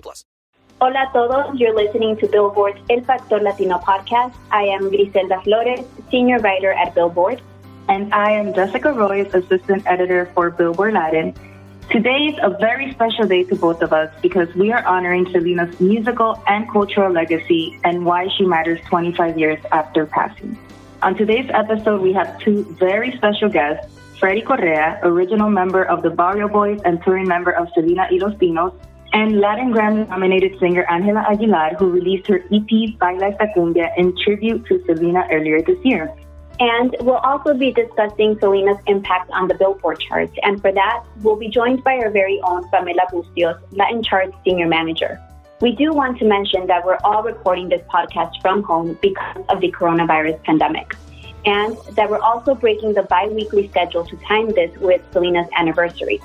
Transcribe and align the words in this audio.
plus. 0.00 0.24
Hola 0.80 1.08
a 1.08 1.12
todos. 1.12 1.58
You're 1.58 1.74
listening 1.74 2.16
to 2.18 2.28
Billboard's 2.28 2.78
El 2.90 3.02
Factor 3.02 3.40
Latino 3.40 3.78
podcast. 3.78 4.34
I 4.50 4.64
am 4.64 4.90
Griselda 4.90 5.40
Flores, 5.40 5.80
senior 6.10 6.38
writer 6.40 6.72
at 6.72 6.94
Billboard. 6.94 7.40
And 7.88 8.12
I 8.12 8.32
am 8.32 8.52
Jessica 8.52 8.88
Roiz, 8.88 9.32
assistant 9.32 9.84
editor 9.86 10.30
for 10.34 10.50
Billboard 10.50 10.94
Latin. 10.94 11.34
Today 11.88 12.34
is 12.34 12.38
a 12.42 12.50
very 12.50 12.92
special 12.92 13.26
day 13.26 13.44
to 13.44 13.54
both 13.54 13.80
of 13.80 13.92
us 13.92 14.12
because 14.20 14.52
we 14.56 14.72
are 14.72 14.84
honoring 14.84 15.24
Selena's 15.30 15.80
musical 15.80 16.42
and 16.48 16.68
cultural 16.70 17.12
legacy 17.12 17.78
and 17.84 18.04
why 18.04 18.28
she 18.36 18.44
matters 18.44 18.80
25 18.88 19.38
years 19.38 19.64
after 19.70 20.04
passing. 20.04 20.58
On 21.02 21.14
today's 21.14 21.48
episode, 21.54 22.02
we 22.02 22.12
have 22.12 22.38
two 22.40 22.64
very 22.78 23.16
special 23.16 23.48
guests, 23.48 23.94
Fredy 24.18 24.44
Correa, 24.44 24.98
original 25.04 25.48
member 25.48 25.84
of 25.84 26.02
the 26.02 26.10
Barrio 26.10 26.48
Boyzz 26.48 26.82
and 26.84 27.00
touring 27.04 27.28
member 27.28 27.52
of 27.52 27.68
Selena 27.72 28.08
y 28.10 28.18
Los 28.20 28.34
Dinos, 28.34 28.74
and 29.12 29.40
Latin 29.40 29.72
Grammy 29.72 30.08
nominated 30.08 30.58
singer 30.58 30.84
Ángela 30.90 31.24
Aguilar, 31.30 31.74
who 31.78 31.90
released 31.90 32.26
her 32.26 32.44
EP 32.52 32.98
Baila 32.98 33.28
Esta 33.28 33.46
Cumbia 33.56 33.90
in 33.96 34.16
tribute 34.16 34.66
to 34.66 34.82
Selena 34.84 35.26
earlier 35.30 35.62
this 35.62 35.78
year. 35.84 36.14
And 36.58 36.96
we'll 37.00 37.16
also 37.16 37.52
be 37.52 37.72
discussing 37.72 38.38
Selena's 38.38 38.78
impact 38.86 39.30
on 39.30 39.46
the 39.46 39.54
Billboard 39.54 40.00
charts. 40.00 40.32
And 40.42 40.60
for 40.60 40.72
that, 40.72 41.04
we'll 41.22 41.36
be 41.36 41.48
joined 41.48 41.84
by 41.84 41.96
our 41.96 42.10
very 42.10 42.40
own 42.44 42.68
Pamela 42.70 43.06
Bustios, 43.12 43.60
Latin 43.72 44.02
Charts 44.02 44.34
Senior 44.44 44.66
Manager. 44.66 45.20
We 45.60 45.72
do 45.72 45.92
want 45.92 46.18
to 46.18 46.24
mention 46.26 46.66
that 46.66 46.84
we're 46.84 46.98
all 47.04 47.22
recording 47.22 47.68
this 47.68 47.82
podcast 47.88 48.40
from 48.40 48.62
home 48.62 48.98
because 49.00 49.44
of 49.48 49.60
the 49.60 49.70
coronavirus 49.72 50.42
pandemic. 50.44 50.94
And 51.44 51.76
that 51.92 52.10
we're 52.10 52.20
also 52.20 52.54
breaking 52.54 52.94
the 52.94 53.02
bi 53.02 53.28
weekly 53.28 53.68
schedule 53.68 54.04
to 54.04 54.16
time 54.18 54.50
this 54.50 54.76
with 54.78 55.00
Selena's 55.12 55.48
anniversary. 55.56 56.20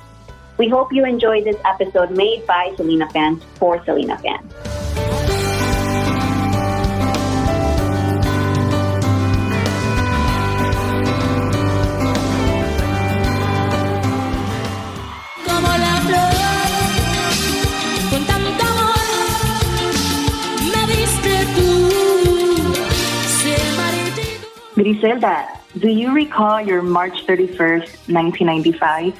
We 0.57 0.69
hope 0.69 0.93
you 0.93 1.05
enjoy 1.05 1.43
this 1.43 1.57
episode 1.65 2.11
made 2.11 2.45
by 2.45 2.73
Selena 2.75 3.09
fans 3.09 3.43
for 3.55 3.83
Selena 3.85 4.17
fans. 4.17 4.53
como 15.45 15.67
la 15.67 15.95
flor, 16.07 16.33
con 18.09 18.23
tanto 18.25 18.63
amor 18.63 19.07
me 20.71 20.81
diste 20.93 21.35
tú, 21.55 21.69
se 23.25 23.55
marchitó. 23.77 24.23
Griselda, 24.75 25.35
do 25.79 25.87
you 25.87 26.11
recall 26.13 26.61
your 26.61 26.81
March 26.81 27.25
31st, 27.25 28.07
1995? 28.07 29.13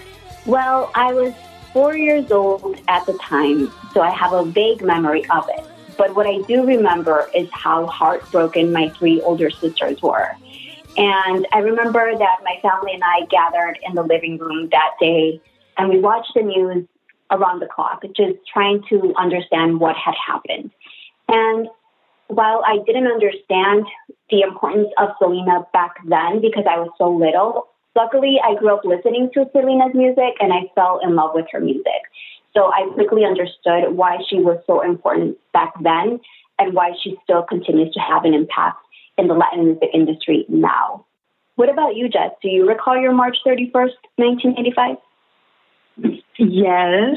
Well, 0.46 0.92
I 0.96 1.14
was 1.14 1.34
four 1.72 1.96
years 1.96 2.32
old 2.32 2.78
at 2.88 3.06
the 3.06 3.14
time, 3.14 3.72
so 3.94 4.02
I 4.02 4.12
have 4.12 4.34
a 4.34 4.44
vague 4.44 4.82
memory 4.82 5.26
of 5.30 5.48
it. 5.50 5.64
But 5.98 6.16
what 6.16 6.26
I 6.26 6.42
do 6.48 6.66
remember 6.66 7.30
is 7.36 7.48
how 7.52 7.86
heartbroken 7.86 8.72
my 8.72 8.90
three 8.90 9.22
older 9.22 9.50
sisters 9.50 10.02
were. 10.02 10.32
And 10.98 11.48
I 11.54 11.60
remember 11.60 12.18
that 12.18 12.40
my 12.44 12.58
family 12.62 12.94
and 12.94 13.04
I 13.04 13.26
gathered 13.30 13.80
in 13.88 13.96
the 13.96 14.04
living 14.04 14.38
room 14.38 14.70
that 14.72 14.92
day 15.00 15.40
and 15.78 15.90
we 15.90 16.00
watched 16.00 16.32
the 16.36 16.42
news 16.42 16.86
around 17.32 17.60
the 17.60 17.68
clock, 17.68 18.04
just 18.16 18.40
trying 18.52 18.84
to 18.90 19.14
understand 19.18 19.80
what 19.80 19.96
had 19.96 20.16
happened. 20.16 20.72
And 21.30 21.68
while 22.28 22.62
I 22.66 22.80
didn't 22.86 23.08
understand 23.08 23.86
the 24.30 24.42
importance 24.42 24.90
of 24.98 25.10
Selena 25.18 25.66
back 25.72 25.96
then 26.06 26.42
because 26.42 26.66
I 26.70 26.78
was 26.78 26.90
so 26.98 27.10
little, 27.10 27.68
luckily 27.96 28.38
I 28.44 28.56
grew 28.56 28.74
up 28.74 28.86
listening 28.86 29.30
to 29.34 29.46
Selena's 29.54 29.94
music 29.94 30.36
and 30.40 30.54
I 30.54 30.72
fell 30.76 31.00
in 31.04 31.16
love 31.16 31.32
with 31.34 31.46
her 31.52 31.60
music. 31.60 32.02
So 32.54 32.72
I 32.72 32.90
quickly 32.94 33.24
understood 33.26 33.96
why 33.96 34.18
she 34.30 34.38
was 34.38 34.62
so 34.68 34.82
important 34.82 35.38
back 35.54 35.74
then 35.82 36.20
and 36.60 36.74
why 36.74 36.92
she 37.02 37.18
still 37.24 37.44
continues 37.44 37.94
to 37.94 38.00
have 38.00 38.26
an 38.26 38.34
impact 38.34 38.78
in 39.18 39.28
the 39.28 39.34
Latin 39.34 39.66
music 39.66 39.90
industry 39.94 40.46
now. 40.50 41.06
What 41.56 41.70
about 41.70 41.96
you, 41.96 42.10
Jess? 42.10 42.32
Do 42.42 42.50
you 42.50 42.68
recall 42.68 42.98
your 42.98 43.14
March 43.14 43.38
31st, 43.46 43.96
1985? 44.18 44.98
Yes. 46.38 47.16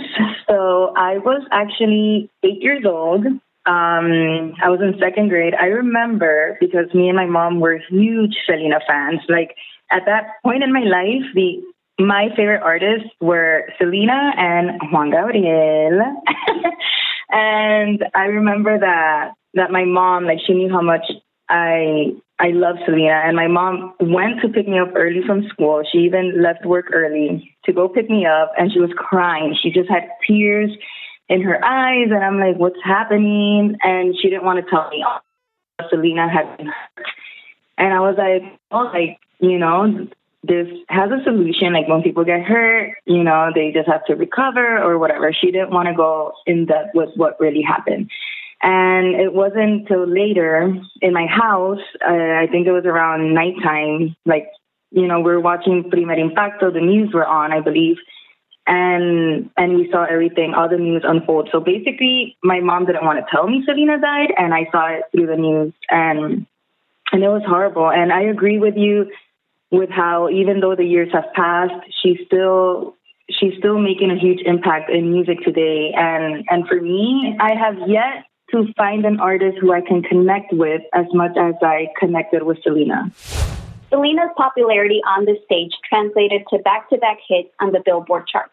So 0.49 0.93
I 0.97 1.19
was 1.19 1.43
actually 1.51 2.31
eight 2.43 2.63
years 2.63 2.85
old. 2.87 3.27
Um, 3.67 4.53
I 4.63 4.69
was 4.69 4.81
in 4.83 4.99
second 5.01 5.31
grade. 5.31 5.55
I 5.59 5.67
remember 5.67 6.59
because 6.61 6.93
me 6.93 7.09
and 7.09 7.17
my 7.17 7.25
mom 7.25 7.61
were 7.61 7.79
huge 7.89 8.37
Selena 8.45 8.81
fans. 8.87 9.21
Like 9.29 9.57
at 9.91 10.07
that 10.07 10.43
point 10.43 10.63
in 10.63 10.73
my 10.73 10.81
life, 10.85 11.25
the 11.35 11.63
my 11.99 12.29
favorite 12.37 12.63
artists 12.63 13.09
were 13.21 13.69
Selena 13.79 14.33
and 14.37 14.81
Juan 14.91 15.11
Gabriel. 15.11 16.01
and 17.31 18.05
I 18.15 18.25
remember 18.25 18.79
that 18.79 19.35
that 19.55 19.71
my 19.71 19.85
mom, 19.85 20.25
like, 20.25 20.39
she 20.45 20.55
knew 20.55 20.69
how 20.69 20.83
much 20.83 21.05
I 21.49 22.15
I 22.41 22.49
love 22.49 22.77
Selena, 22.85 23.23
and 23.25 23.37
my 23.37 23.47
mom 23.47 23.95
went 24.01 24.41
to 24.43 24.49
pick 24.49 24.67
me 24.67 24.79
up 24.79 24.91
early 24.97 25.21
from 25.25 25.47
school. 25.49 25.83
She 25.91 25.99
even 25.99 26.43
left 26.43 26.67
work 26.67 26.87
early 26.93 27.55
to 27.65 27.73
go 27.73 27.89
pick 27.89 28.11
me 28.11 28.27
up, 28.27 28.53
and 28.59 28.73
she 28.73 28.81
was 28.81 28.91
crying. 28.97 29.57
She 29.63 29.71
just 29.71 29.89
had 29.89 30.09
tears 30.27 30.71
in 31.29 31.43
her 31.43 31.65
eyes, 31.65 32.09
and 32.11 32.25
I'm 32.25 32.41
like, 32.41 32.57
"What's 32.57 32.83
happening?" 32.83 33.77
And 33.83 34.17
she 34.21 34.31
didn't 34.31 34.45
want 34.45 34.65
to 34.65 34.71
tell 34.71 34.89
me. 34.91 35.05
Oh, 35.07 35.87
Selena 35.91 36.29
had 36.29 36.57
been 36.57 36.67
hurt, 36.67 37.07
and 37.79 37.95
I 37.95 38.01
was 38.01 38.17
like, 38.19 38.43
"Oh, 38.73 38.91
like 38.93 39.19
you 39.41 39.59
know, 39.59 40.07
this 40.43 40.69
has 40.89 41.11
a 41.11 41.23
solution. 41.25 41.73
Like 41.73 41.89
when 41.89 42.03
people 42.03 42.25
get 42.25 42.43
hurt, 42.43 42.97
you 43.07 43.25
know, 43.25 43.51
they 43.55 43.73
just 43.73 43.89
have 43.89 44.05
to 44.07 44.15
recover 44.15 44.79
or 44.79 44.99
whatever." 44.99 45.33
She 45.33 45.51
didn't 45.51 45.71
want 45.71 45.89
to 45.89 45.95
go 45.95 46.33
in 46.47 46.67
depth 46.67 46.95
with 46.95 47.11
what 47.17 47.41
really 47.41 47.63
happened. 47.63 48.11
And 48.63 49.15
it 49.21 49.35
wasn't 49.35 49.83
until 49.83 50.07
later 50.07 50.73
in 51.03 51.13
my 51.13 51.27
house, 51.27 51.83
uh, 52.01 52.15
I 52.15 52.47
think 52.51 52.67
it 52.67 52.73
was 52.73 52.87
around 52.87 53.35
nighttime, 53.35 54.17
like, 54.25 54.49
you 54.91 55.07
know, 55.07 55.21
we 55.21 55.33
are 55.33 55.41
watching 55.41 55.91
Primer 55.91 56.15
Impacto, 56.15 56.73
the 56.73 56.81
news 56.81 57.13
were 57.13 57.27
on, 57.27 57.53
I 57.53 57.61
believe, 57.61 57.97
and 58.67 59.51
and 59.57 59.77
we 59.77 59.91
saw 59.91 60.05
everything, 60.05 60.55
all 60.55 60.69
the 60.69 60.79
news 60.79 61.03
unfold. 61.05 61.51
So 61.53 61.61
basically, 61.61 62.37
my 62.43 62.61
mom 62.61 62.87
didn't 62.87 63.05
want 63.05 63.19
to 63.19 63.27
tell 63.31 63.47
me 63.47 63.63
Selena 63.67 64.01
died, 64.01 64.33
and 64.39 64.55
I 64.55 64.67
saw 64.73 64.87
it 64.89 65.03
through 65.13 65.27
the 65.27 65.37
news, 65.37 65.75
and 65.91 66.47
and 67.13 67.23
it 67.23 67.29
was 67.29 67.43
horrible. 67.47 67.91
And 67.91 68.13
I 68.13 68.23
agree 68.23 68.59
with 68.59 68.77
you 68.77 69.11
with 69.71 69.91
how 69.91 70.29
even 70.29 70.61
though 70.61 70.77
the 70.77 70.85
years 70.85 71.09
have 71.13 71.33
passed, 71.35 71.75
she's 72.03 72.19
still 72.27 72.97
she's 73.31 73.55
still 73.59 73.79
making 73.79 74.11
a 74.11 74.19
huge 74.19 74.41
impact 74.45 74.91
in 74.91 75.11
music 75.13 75.41
today. 75.45 75.93
And 75.97 76.45
and 76.49 76.67
for 76.69 76.81
me, 76.81 77.37
I 77.41 77.55
have 77.55 77.89
yet 77.89 78.25
to 78.51 78.73
find 78.77 79.05
an 79.05 79.21
artist 79.21 79.59
who 79.61 79.73
I 79.73 79.81
can 79.81 80.03
connect 80.03 80.53
with 80.53 80.83
as 80.93 81.07
much 81.13 81.37
as 81.37 81.55
I 81.63 81.89
connected 81.99 82.43
with 82.43 82.63
Selena. 82.63 83.11
Selena's 83.91 84.31
popularity 84.37 85.01
on 85.07 85.25
the 85.25 85.37
stage 85.45 85.73
translated 85.89 86.43
to 86.51 86.59
back 86.59 86.89
to 86.91 86.99
back 86.99 87.19
hits 87.29 87.49
on 87.61 87.73
the 87.73 87.81
Billboard 87.85 88.27
charts. 88.27 88.51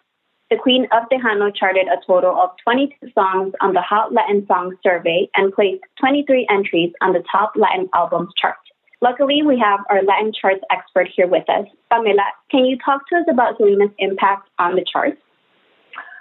The 0.51 0.57
Queen 0.57 0.85
of 0.91 1.03
Tejano 1.09 1.55
charted 1.55 1.87
a 1.87 1.97
total 2.05 2.37
of 2.39 2.49
22 2.63 3.11
songs 3.13 3.53
on 3.61 3.73
the 3.73 3.81
Hot 3.81 4.13
Latin 4.13 4.45
Songs 4.47 4.75
survey 4.83 5.29
and 5.35 5.53
placed 5.53 5.81
23 5.99 6.45
entries 6.49 6.91
on 7.01 7.13
the 7.13 7.23
top 7.31 7.53
Latin 7.55 7.89
albums 7.95 8.33
chart. 8.39 8.57
Luckily, 9.01 9.41
we 9.43 9.57
have 9.59 9.79
our 9.89 10.03
Latin 10.03 10.31
charts 10.31 10.61
expert 10.71 11.07
here 11.13 11.27
with 11.27 11.49
us. 11.49 11.65
Pamela, 11.89 12.21
can 12.51 12.65
you 12.65 12.77
talk 12.77 13.07
to 13.09 13.15
us 13.15 13.25
about 13.29 13.57
Selena's 13.57 13.89
impact 13.97 14.47
on 14.59 14.75
the 14.75 14.85
charts? 14.85 15.17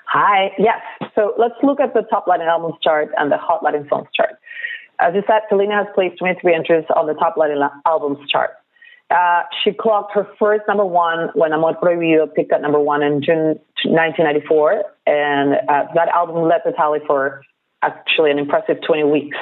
Hi. 0.06 0.50
Yes. 0.58 0.80
So 1.14 1.34
let's 1.38 1.54
look 1.62 1.78
at 1.78 1.92
the 1.94 2.02
top 2.02 2.24
Latin 2.26 2.48
albums 2.48 2.74
chart 2.82 3.10
and 3.18 3.30
the 3.30 3.36
Hot 3.36 3.62
Latin 3.62 3.86
Songs 3.88 4.08
chart. 4.16 4.30
As 4.98 5.14
you 5.14 5.22
said, 5.26 5.42
Selena 5.48 5.76
has 5.76 5.86
placed 5.94 6.18
23 6.18 6.54
entries 6.54 6.84
on 6.96 7.06
the 7.06 7.14
top 7.14 7.36
Latin 7.36 7.60
albums 7.86 8.18
chart. 8.28 8.50
Uh, 9.10 9.42
she 9.62 9.72
clocked 9.72 10.14
her 10.14 10.26
first 10.38 10.62
number 10.68 10.84
one 10.84 11.30
when 11.34 11.52
Amor 11.52 11.74
Prohibido 11.74 12.32
picked 12.32 12.52
up 12.52 12.60
number 12.60 12.78
one 12.78 13.02
in 13.02 13.22
June 13.22 13.58
1994, 13.84 14.84
and 15.06 15.54
uh, 15.68 15.84
that 15.94 16.08
album 16.14 16.48
led 16.48 16.60
the 16.64 16.72
tally 16.72 17.00
for 17.06 17.42
actually 17.82 18.30
an 18.30 18.38
impressive 18.38 18.76
20 18.86 19.04
weeks. 19.04 19.36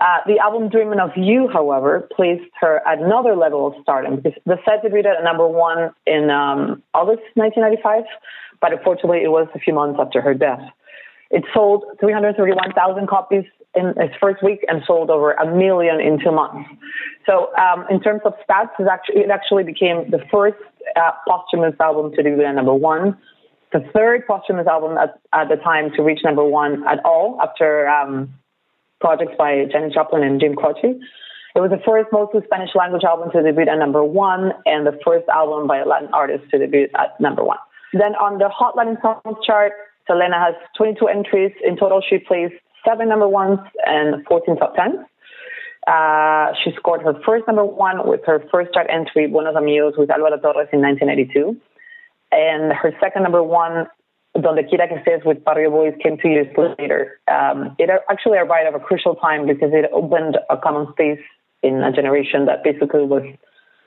Uh, 0.00 0.18
the 0.26 0.38
album 0.38 0.68
Dreaming 0.68 1.00
of 1.00 1.10
You, 1.16 1.48
however, 1.52 2.08
placed 2.14 2.50
her 2.60 2.80
at 2.86 3.00
another 3.00 3.34
level 3.34 3.66
of 3.66 3.74
stardom. 3.82 4.22
The 4.22 4.58
set 4.64 4.84
debuted 4.84 5.18
at 5.18 5.24
number 5.24 5.46
one 5.46 5.90
in 6.06 6.30
um, 6.30 6.82
August 6.94 7.26
1995, 7.34 8.04
but 8.60 8.72
unfortunately 8.72 9.22
it 9.24 9.30
was 9.30 9.48
a 9.54 9.58
few 9.58 9.74
months 9.74 9.98
after 10.00 10.20
her 10.20 10.34
death. 10.34 10.60
It 11.30 11.44
sold 11.52 11.84
331,000 12.00 13.08
copies 13.08 13.44
in 13.74 13.92
its 13.96 14.14
first 14.20 14.42
week 14.42 14.64
and 14.68 14.82
sold 14.86 15.10
over 15.10 15.32
a 15.32 15.44
million 15.44 16.00
in 16.00 16.18
two 16.22 16.32
months. 16.32 16.70
So, 17.26 17.52
um, 17.56 17.84
in 17.90 18.00
terms 18.00 18.22
of 18.24 18.34
stats, 18.48 18.70
it 18.78 18.86
actually, 18.90 19.22
it 19.22 19.30
actually 19.30 19.64
became 19.64 20.10
the 20.10 20.20
first 20.30 20.56
uh, 20.96 21.10
posthumous 21.26 21.74
album 21.80 22.12
to 22.12 22.22
debut 22.22 22.44
at 22.44 22.54
number 22.54 22.72
one, 22.72 23.18
the 23.72 23.80
third 23.94 24.26
posthumous 24.26 24.66
album 24.66 24.96
at, 24.96 25.20
at 25.34 25.48
the 25.48 25.56
time 25.56 25.90
to 25.96 26.02
reach 26.02 26.20
number 26.24 26.44
one 26.44 26.86
at 26.86 27.04
all 27.04 27.38
after 27.42 27.88
um, 27.88 28.32
projects 29.00 29.32
by 29.38 29.64
Janis 29.70 29.94
Joplin 29.94 30.22
and 30.22 30.40
Jim 30.40 30.54
Croce. 30.54 30.98
It 31.54 31.60
was 31.60 31.70
the 31.70 31.82
first 31.84 32.08
mostly 32.12 32.40
Spanish 32.44 32.70
language 32.74 33.04
album 33.04 33.30
to 33.32 33.42
debut 33.42 33.68
at 33.68 33.78
number 33.78 34.04
one 34.04 34.52
and 34.66 34.86
the 34.86 34.98
first 35.04 35.28
album 35.28 35.66
by 35.66 35.78
a 35.78 35.86
Latin 35.86 36.08
artist 36.12 36.44
to 36.50 36.58
debut 36.58 36.88
at 36.94 37.18
number 37.20 37.42
one. 37.42 37.58
Then 37.92 38.14
on 38.14 38.38
the 38.38 38.48
Hot 38.48 38.76
Latin 38.76 38.98
Songs 39.02 39.38
chart, 39.44 39.72
Selena 40.06 40.38
has 40.38 40.54
22 40.76 41.08
entries. 41.08 41.52
In 41.64 41.76
total, 41.76 42.02
she 42.06 42.18
placed 42.18 42.54
seven 42.86 43.08
number 43.08 43.28
ones 43.28 43.58
and 43.86 44.24
14 44.26 44.56
top 44.56 44.74
tens. 44.76 45.00
Uh, 45.86 46.52
she 46.62 46.70
scored 46.76 47.02
her 47.02 47.14
first 47.24 47.46
number 47.46 47.64
one 47.64 48.06
with 48.06 48.20
her 48.26 48.44
first 48.52 48.74
chart 48.74 48.86
entry, 48.90 49.26
Buenos 49.26 49.56
Amigos, 49.56 49.94
with 49.96 50.10
Alvaro 50.10 50.38
Torres 50.38 50.68
in 50.72 50.82
1982. 50.82 51.56
And 52.30 52.72
her 52.72 52.92
second 53.00 53.22
number 53.22 53.42
one, 53.42 53.86
Donde 54.40 54.68
Quiera 54.68 54.88
que 54.88 54.96
Estés, 54.98 55.24
with 55.24 55.44
Barrio 55.44 55.70
Boyzz, 55.70 56.00
came 56.00 56.16
two 56.18 56.28
years 56.28 56.46
later. 56.56 57.20
Um, 57.26 57.74
it 57.78 57.90
actually 58.08 58.38
arrived 58.38 58.68
at 58.68 58.74
a 58.74 58.78
crucial 58.78 59.14
time 59.16 59.46
because 59.46 59.70
it 59.72 59.90
opened 59.92 60.38
a 60.48 60.56
common 60.56 60.86
space 60.92 61.20
in 61.62 61.82
a 61.82 61.92
generation 61.92 62.46
that 62.46 62.62
basically 62.62 63.04
was 63.04 63.22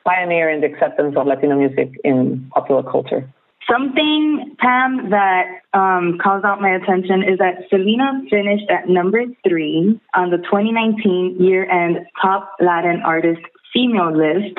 pioneering 0.06 0.62
the 0.62 0.68
acceptance 0.68 1.16
of 1.16 1.28
Latino 1.28 1.56
music 1.56 1.92
in 2.04 2.50
popular 2.54 2.84
culture. 2.84 3.30
Something, 3.70 4.56
Pam, 4.60 5.12
that 5.12 5.62
um, 5.74 6.18
calls 6.22 6.44
out 6.44 6.60
my 6.60 6.72
attention 6.72 7.24
is 7.24 7.38
that 7.38 7.70
Selena 7.70 8.24
finished 8.30 8.70
at 8.70 8.90
number 8.90 9.24
three 9.48 10.00
on 10.16 10.32
the 10.32 10.38
2019 10.38 11.38
year-end 11.40 12.00
top 12.22 12.56
Latin 12.60 13.02
artist 13.06 13.42
female 13.74 14.12
list 14.12 14.58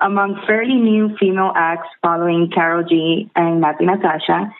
among 0.00 0.42
fairly 0.46 0.74
new 0.74 1.16
female 1.18 1.52
acts 1.54 1.88
following 2.02 2.50
Karol 2.52 2.82
G 2.82 3.30
and 3.36 3.62
Natti 3.62 3.82
Natasha. 3.82 4.52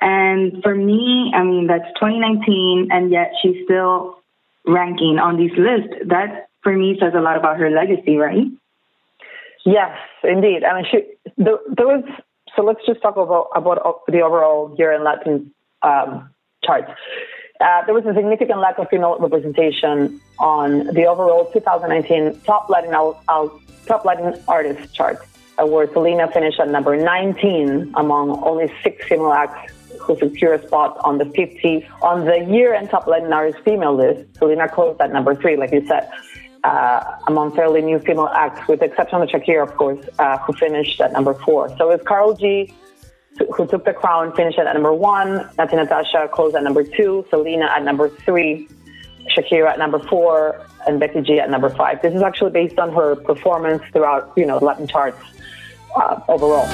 And 0.00 0.62
for 0.62 0.74
me, 0.74 1.32
I 1.34 1.42
mean, 1.42 1.66
that's 1.66 1.88
2019, 1.94 2.88
and 2.90 3.10
yet 3.10 3.32
she's 3.42 3.64
still 3.64 4.18
ranking 4.64 5.18
on 5.18 5.36
these 5.36 5.50
lists. 5.58 5.94
That, 6.06 6.48
for 6.62 6.72
me, 6.72 6.96
says 7.00 7.14
a 7.16 7.20
lot 7.20 7.36
about 7.36 7.58
her 7.58 7.70
legacy, 7.70 8.16
right? 8.16 8.46
Yes, 9.64 9.98
indeed. 10.22 10.62
I 10.62 10.74
mean, 10.76 10.86
she, 10.90 11.02
there, 11.36 11.58
was 11.78 12.04
so 12.54 12.62
let's 12.62 12.84
just 12.86 13.02
talk 13.02 13.16
about, 13.16 13.48
about 13.54 14.06
the 14.06 14.20
overall 14.20 14.74
year 14.78 14.92
in 14.92 15.02
Latin 15.02 15.52
um, 15.82 16.30
charts. 16.64 16.90
Uh, 17.60 17.84
there 17.86 17.94
was 17.94 18.06
a 18.06 18.14
significant 18.14 18.60
lack 18.60 18.78
of 18.78 18.88
female 18.88 19.18
representation 19.18 20.20
on 20.38 20.86
the 20.94 21.04
overall 21.06 21.50
2019 21.52 22.40
top 22.42 22.70
Latin 22.70 22.92
top 22.92 24.04
Latin 24.04 24.40
artist 24.46 24.94
chart, 24.94 25.18
where 25.58 25.92
Selena 25.92 26.30
finished 26.30 26.60
at 26.60 26.68
number 26.68 26.96
19 26.96 27.94
among 27.96 28.42
only 28.44 28.72
six 28.84 29.04
female 29.06 29.32
acts 29.32 29.72
who 30.08 30.18
secured 30.18 30.60
a 30.60 30.66
spot 30.66 30.98
on 31.04 31.18
the 31.18 31.26
50 31.26 31.86
on 32.02 32.24
the 32.24 32.44
year-end 32.52 32.90
top 32.90 33.06
Latin 33.06 33.32
artist 33.32 33.58
female 33.64 33.94
list. 33.94 34.36
Selena 34.38 34.68
closed 34.68 35.00
at 35.00 35.12
number 35.12 35.34
three, 35.36 35.56
like 35.56 35.70
you 35.72 35.86
said 35.86 36.10
uh, 36.64 37.18
among 37.26 37.54
fairly 37.54 37.82
new 37.82 37.98
female 37.98 38.28
acts, 38.34 38.66
with 38.68 38.80
the 38.80 38.86
exception 38.86 39.22
of 39.22 39.28
Shakira, 39.28 39.62
of 39.62 39.76
course, 39.76 40.04
uh, 40.18 40.38
who 40.38 40.52
finished 40.54 41.00
at 41.00 41.12
number 41.12 41.34
four. 41.34 41.68
So 41.76 41.90
it's 41.90 42.06
Karol 42.06 42.34
G, 42.34 42.72
who 43.54 43.66
took 43.66 43.84
the 43.84 43.92
crown, 43.92 44.34
finished 44.34 44.58
at 44.58 44.72
number 44.72 44.92
one. 44.92 45.48
Natti 45.56 45.74
Natasha 45.74 46.28
closed 46.32 46.56
at 46.56 46.64
number 46.64 46.82
two. 46.82 47.24
Selena 47.30 47.66
at 47.66 47.84
number 47.84 48.08
three. 48.08 48.68
Shakira 49.36 49.68
at 49.68 49.78
number 49.78 49.98
four, 49.98 50.64
and 50.86 50.98
Becky 50.98 51.20
G 51.20 51.38
at 51.38 51.50
number 51.50 51.68
five. 51.68 52.00
This 52.00 52.14
is 52.14 52.22
actually 52.22 52.50
based 52.50 52.78
on 52.78 52.92
her 52.94 53.14
performance 53.14 53.82
throughout, 53.92 54.32
you 54.36 54.46
know, 54.46 54.56
Latin 54.58 54.86
charts 54.86 55.18
uh, 55.94 56.20
overall. 56.28 56.66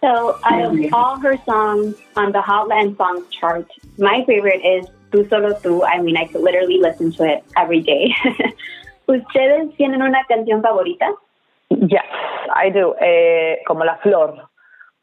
So, 0.00 0.38
out 0.44 0.74
of 0.74 0.92
all 0.92 1.18
her 1.20 1.38
songs 1.46 1.96
on 2.14 2.32
the 2.32 2.42
Hot 2.42 2.68
Latin 2.68 2.94
Songs 2.94 3.26
chart, 3.30 3.66
my 3.96 4.22
favorite 4.26 4.60
is 4.62 4.86
Tu 5.14 5.28
Solo 5.28 5.54
Tu. 5.62 5.84
I 5.84 6.00
mean, 6.02 6.16
I 6.16 6.26
could 6.26 6.42
literally 6.42 6.78
listen 6.80 7.12
to 7.12 7.22
it 7.24 7.44
every 7.56 7.80
day. 7.80 8.12
¿Ustedes 9.06 9.76
tienen 9.76 10.02
una 10.02 10.24
canción 10.28 10.60
favorita? 10.60 11.06
Yes, 11.70 12.10
I 12.54 12.70
do. 12.70 12.96
Eh, 13.00 13.62
como 13.66 13.84
La 13.84 13.96
Flor. 14.02 14.48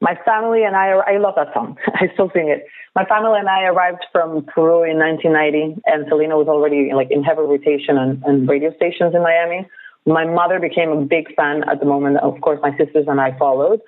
My 0.01 0.17
family 0.25 0.63
and 0.63 0.75
I, 0.75 0.89
I 1.13 1.17
love 1.17 1.35
that 1.35 1.53
song. 1.53 1.77
I 1.93 2.09
still 2.13 2.29
sing 2.33 2.49
it. 2.49 2.65
My 2.95 3.05
family 3.05 3.39
and 3.39 3.47
I 3.47 3.65
arrived 3.65 4.03
from 4.11 4.43
Peru 4.53 4.83
in 4.83 4.97
1990, 4.97 5.81
and 5.85 6.05
Selena 6.09 6.35
was 6.35 6.47
already 6.47 6.91
like 6.93 7.09
in 7.09 7.23
heavy 7.23 7.41
rotation 7.41 7.97
on, 7.97 8.21
on 8.25 8.47
radio 8.47 8.75
stations 8.75 9.15
in 9.15 9.21
Miami. 9.21 9.65
My 10.05 10.25
mother 10.25 10.59
became 10.59 10.89
a 10.89 11.01
big 11.05 11.33
fan 11.35 11.63
at 11.69 11.79
the 11.79 11.85
moment. 11.85 12.17
Of 12.17 12.41
course, 12.41 12.59
my 12.61 12.75
sisters 12.75 13.05
and 13.07 13.21
I 13.21 13.37
followed. 13.37 13.79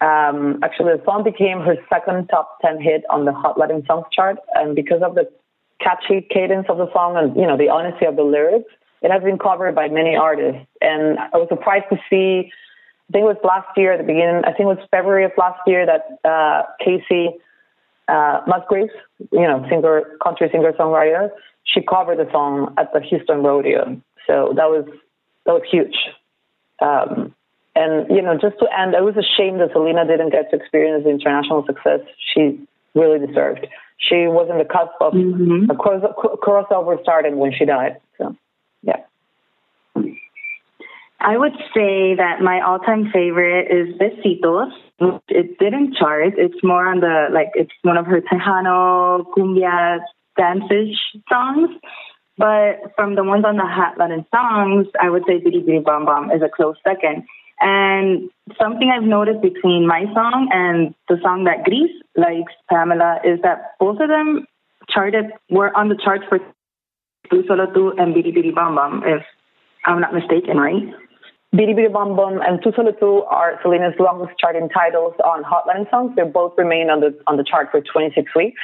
Um, 0.00 0.58
actually, 0.62 0.96
the 0.96 1.02
song 1.04 1.22
became 1.22 1.60
her 1.60 1.76
second 1.92 2.28
top 2.28 2.58
10 2.64 2.80
hit 2.80 3.04
on 3.10 3.26
the 3.26 3.32
Hot 3.32 3.58
Latin 3.58 3.84
Songs 3.86 4.06
chart. 4.10 4.38
And 4.54 4.74
because 4.74 5.02
of 5.02 5.14
the 5.14 5.28
catchy 5.82 6.26
cadence 6.28 6.66
of 6.68 6.78
the 6.78 6.90
song 6.92 7.16
and, 7.16 7.34
you 7.36 7.46
know, 7.46 7.56
the 7.56 7.68
honesty 7.68 8.06
of 8.06 8.16
the 8.16 8.22
lyrics, 8.22 8.70
it 9.02 9.10
has 9.10 9.22
been 9.22 9.38
covered 9.38 9.74
by 9.74 9.88
many 9.88 10.14
artists. 10.14 10.66
And 10.80 11.18
I 11.18 11.36
was 11.36 11.48
surprised 11.48 11.86
to 11.90 11.96
see, 12.08 12.52
I 13.08 13.12
think 13.12 13.22
it 13.24 13.32
was 13.34 13.36
last 13.42 13.68
year 13.76 13.92
at 13.92 13.98
the 13.98 14.04
beginning, 14.04 14.42
I 14.44 14.52
think 14.52 14.60
it 14.60 14.76
was 14.76 14.88
February 14.90 15.24
of 15.24 15.32
last 15.36 15.60
year 15.66 15.86
that 15.86 16.02
uh, 16.24 16.62
Kacey 16.84 17.30
uh, 18.08 18.40
Musgraves, 18.46 18.92
you 19.32 19.46
know, 19.48 19.64
singer, 19.68 20.02
country 20.22 20.48
singer 20.52 20.72
songwriter, 20.72 21.30
she 21.64 21.80
covered 21.80 22.18
the 22.18 22.30
song 22.30 22.74
at 22.78 22.92
the 22.92 23.00
Houston 23.00 23.42
Rodeo. 23.42 24.00
So 24.26 24.52
that 24.56 24.68
was, 24.68 24.84
that 25.46 25.52
was 25.52 25.62
huge. 25.70 25.96
Um, 26.80 27.34
and, 27.74 28.10
you 28.10 28.20
know, 28.20 28.34
just 28.34 28.58
to 28.58 28.66
end, 28.78 28.96
I 28.96 29.00
was 29.00 29.16
ashamed 29.16 29.60
that 29.60 29.70
Selena 29.72 30.06
didn't 30.06 30.30
get 30.30 30.50
to 30.50 30.56
experience 30.56 31.04
the 31.04 31.10
international 31.10 31.64
success 31.64 32.00
she 32.34 32.60
really 32.94 33.24
deserved. 33.24 33.66
She 33.98 34.26
was 34.26 34.48
in 34.50 34.58
the 34.58 34.64
cusp 34.64 34.92
of 35.00 35.12
mm-hmm. 35.12 35.70
a 35.70 35.76
cross, 35.76 36.02
crossover 36.42 37.00
starting 37.02 37.36
when 37.36 37.52
she 37.52 37.64
died. 37.66 38.00
So, 38.18 38.34
yeah. 38.82 39.04
I 41.20 41.36
would 41.36 41.52
say 41.74 42.14
that 42.14 42.40
my 42.40 42.62
all-time 42.62 43.10
favorite 43.12 43.68
is 43.70 43.94
Besitos. 43.98 44.72
It 45.28 45.58
didn't 45.58 45.96
chart. 45.96 46.34
It's 46.38 46.62
more 46.62 46.86
on 46.86 47.00
the 47.00 47.28
like. 47.30 47.50
It's 47.54 47.72
one 47.82 47.98
of 47.98 48.06
her 48.06 48.22
Tejano 48.22 49.26
cumbia 49.36 50.00
dance 50.36 50.64
songs. 51.28 51.70
But 52.38 52.92
from 52.96 53.16
the 53.16 53.24
ones 53.24 53.44
on 53.44 53.56
the 53.56 53.66
Hot 53.66 53.98
Latin 53.98 54.24
songs, 54.34 54.86
I 54.98 55.10
would 55.10 55.24
say 55.26 55.40
Bidi 55.40 55.62
Bidi 55.62 55.84
Bom 55.84 56.06
Bom 56.06 56.30
is 56.30 56.40
a 56.40 56.48
close 56.48 56.76
second. 56.82 57.24
And 57.60 58.30
something 58.60 58.90
I've 58.90 59.06
noticed 59.06 59.42
between 59.42 59.86
my 59.86 60.04
song 60.14 60.48
and 60.52 60.94
the 61.08 61.20
song 61.22 61.44
that 61.44 61.64
Gris 61.64 61.90
likes, 62.16 62.52
Pamela, 62.70 63.20
is 63.24 63.38
that 63.42 63.76
both 63.78 64.00
of 64.00 64.08
them 64.08 64.46
charted 64.88 65.26
were 65.50 65.76
on 65.76 65.88
the 65.88 65.96
charts 66.02 66.24
for 66.28 66.38
Tu 67.30 67.44
Solo 67.46 67.66
Tu 67.72 67.90
and 67.98 68.14
Bidi 68.14 68.34
Bidi 68.34 68.54
Bom 68.54 68.74
Bom, 68.74 69.02
if 69.04 69.22
I'm 69.84 70.00
not 70.00 70.14
mistaken, 70.14 70.56
right? 70.56 70.82
Bidi 71.54 71.74
Bidi 71.76 71.92
Bom 71.92 72.16
Bom 72.16 72.40
and 72.40 72.62
Tu 72.62 72.72
Solo 72.74 72.92
Tu 72.92 73.22
are 73.30 73.60
Selena's 73.62 73.94
longest 73.98 74.38
charting 74.38 74.68
titles 74.68 75.14
on 75.22 75.42
Hot 75.44 75.66
Latin 75.66 75.86
songs. 75.90 76.16
They 76.16 76.22
both 76.22 76.54
remain 76.56 76.88
on 76.90 77.00
the 77.00 77.16
on 77.26 77.36
the 77.36 77.44
chart 77.44 77.68
for 77.70 77.80
26 77.80 78.34
weeks. 78.34 78.60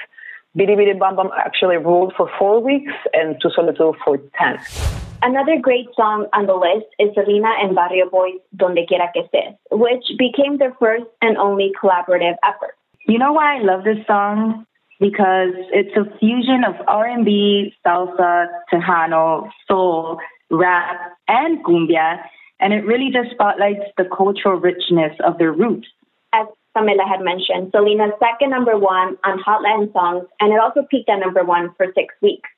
Bidi 0.57 0.75
Bidi 0.75 0.99
Bom 0.99 1.17
Bom 1.17 1.31
actually 1.37 1.77
ruled 1.77 2.15
for 2.17 2.31
four 2.39 2.63
weeks 2.63 2.93
and 3.13 3.37
Tu 3.43 3.51
Solo 3.55 3.73
Tu 3.73 3.95
for 4.05 4.17
10. 4.41 5.06
Another 5.27 5.59
great 5.61 5.89
song 5.97 6.29
on 6.33 6.47
the 6.47 6.55
list 6.55 6.87
is 7.01 7.11
Selena 7.13 7.51
and 7.61 7.75
Barrio 7.75 8.09
Boyzz 8.09 8.39
Donde 8.55 8.87
Quiera 8.87 9.11
que 9.13 9.25
Estés, 9.25 9.57
which 9.73 10.05
became 10.17 10.59
their 10.59 10.73
first 10.79 11.07
and 11.21 11.37
only 11.37 11.73
collaborative 11.83 12.37
effort. 12.45 12.79
You 13.09 13.19
know 13.19 13.33
why 13.33 13.59
I 13.59 13.61
love 13.61 13.83
this 13.83 13.99
song? 14.07 14.67
Because 15.01 15.51
it's 15.73 15.97
a 15.97 16.17
fusion 16.21 16.63
of 16.63 16.77
R&B, 16.87 17.75
salsa, 17.85 18.47
tejano, 18.73 19.51
soul, 19.67 20.21
rap, 20.49 21.17
and 21.27 21.59
cumbia, 21.65 22.21
and 22.61 22.73
it 22.73 22.87
really 22.87 23.11
just 23.13 23.33
spotlights 23.33 23.83
the 23.99 24.05
cultural 24.05 24.61
richness 24.61 25.19
of 25.27 25.39
their 25.39 25.51
roots. 25.51 25.89
As 26.33 26.47
Pamela 26.73 27.03
had 27.05 27.21
mentioned, 27.21 27.73
Selena's 27.73 28.15
second 28.21 28.51
number 28.51 28.79
one 28.79 29.17
on 29.25 29.41
Hot 29.41 29.61
Latin 29.61 29.91
songs, 29.93 30.29
and 30.39 30.53
it 30.53 30.61
also 30.61 30.87
peaked 30.89 31.09
at 31.09 31.19
number 31.19 31.43
one 31.43 31.75
for 31.77 31.87
six 31.97 32.15
weeks. 32.23 32.49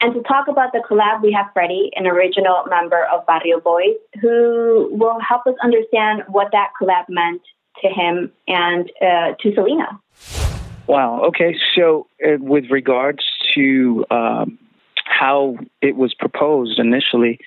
And 0.00 0.12
to 0.14 0.22
talk 0.22 0.48
about 0.48 0.72
the 0.72 0.82
collab, 0.88 1.22
we 1.22 1.32
have 1.32 1.46
Fredy, 1.56 1.90
an 1.96 2.06
original 2.06 2.64
member 2.68 3.06
of 3.12 3.24
Barrio 3.26 3.60
Boyzz, 3.60 3.94
who 4.20 4.88
will 4.92 5.18
help 5.20 5.46
us 5.46 5.54
understand 5.62 6.22
what 6.28 6.48
that 6.52 6.72
collab 6.80 7.04
meant 7.08 7.42
to 7.82 7.88
him 7.88 8.30
and 8.46 8.90
uh, 9.00 9.34
to 9.40 9.54
Selena. 9.54 10.00
Wow. 10.86 11.22
Okay. 11.28 11.56
So, 11.74 12.06
uh, 12.22 12.36
with 12.38 12.70
regards 12.70 13.24
to 13.54 14.04
um, 14.10 14.58
how 15.04 15.56
it 15.80 15.96
was 15.96 16.12
proposed 16.14 16.78
initially, 16.78 17.38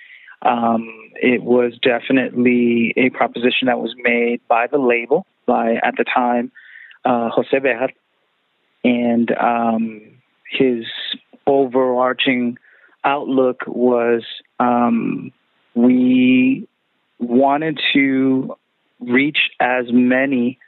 um, 0.42 0.88
it 1.16 1.44
was 1.44 1.77
definitely 1.82 2.94
a 2.98 3.10
proposition 3.10 3.68
that 3.68 3.80
was 3.80 3.94
made 3.98 4.42
by 4.48 4.68
the 4.68 4.77
label, 4.77 5.25
by 5.46 5.75
at 5.84 5.96
the 5.98 6.04
time 6.04 6.51
uh, 7.06 7.30
Jose 7.30 7.60
Behar, 7.60 7.89
and 8.84 9.32
um, 9.38 10.01
his 10.50 10.86
overarching 11.48 12.58
outlook 13.04 13.62
was 13.66 14.24
um, 14.60 15.32
we 15.74 16.68
wanted 17.20 17.80
to 17.94 18.56
reach 19.00 19.39
as 19.60 19.86
many 19.89 20.60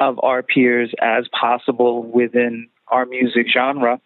of 0.00 0.18
our 0.22 0.42
peers 0.42 0.92
as 1.00 1.26
possible 1.28 2.02
within 2.02 2.68
our 2.88 3.06
music 3.06 3.46
genre. 3.52 4.00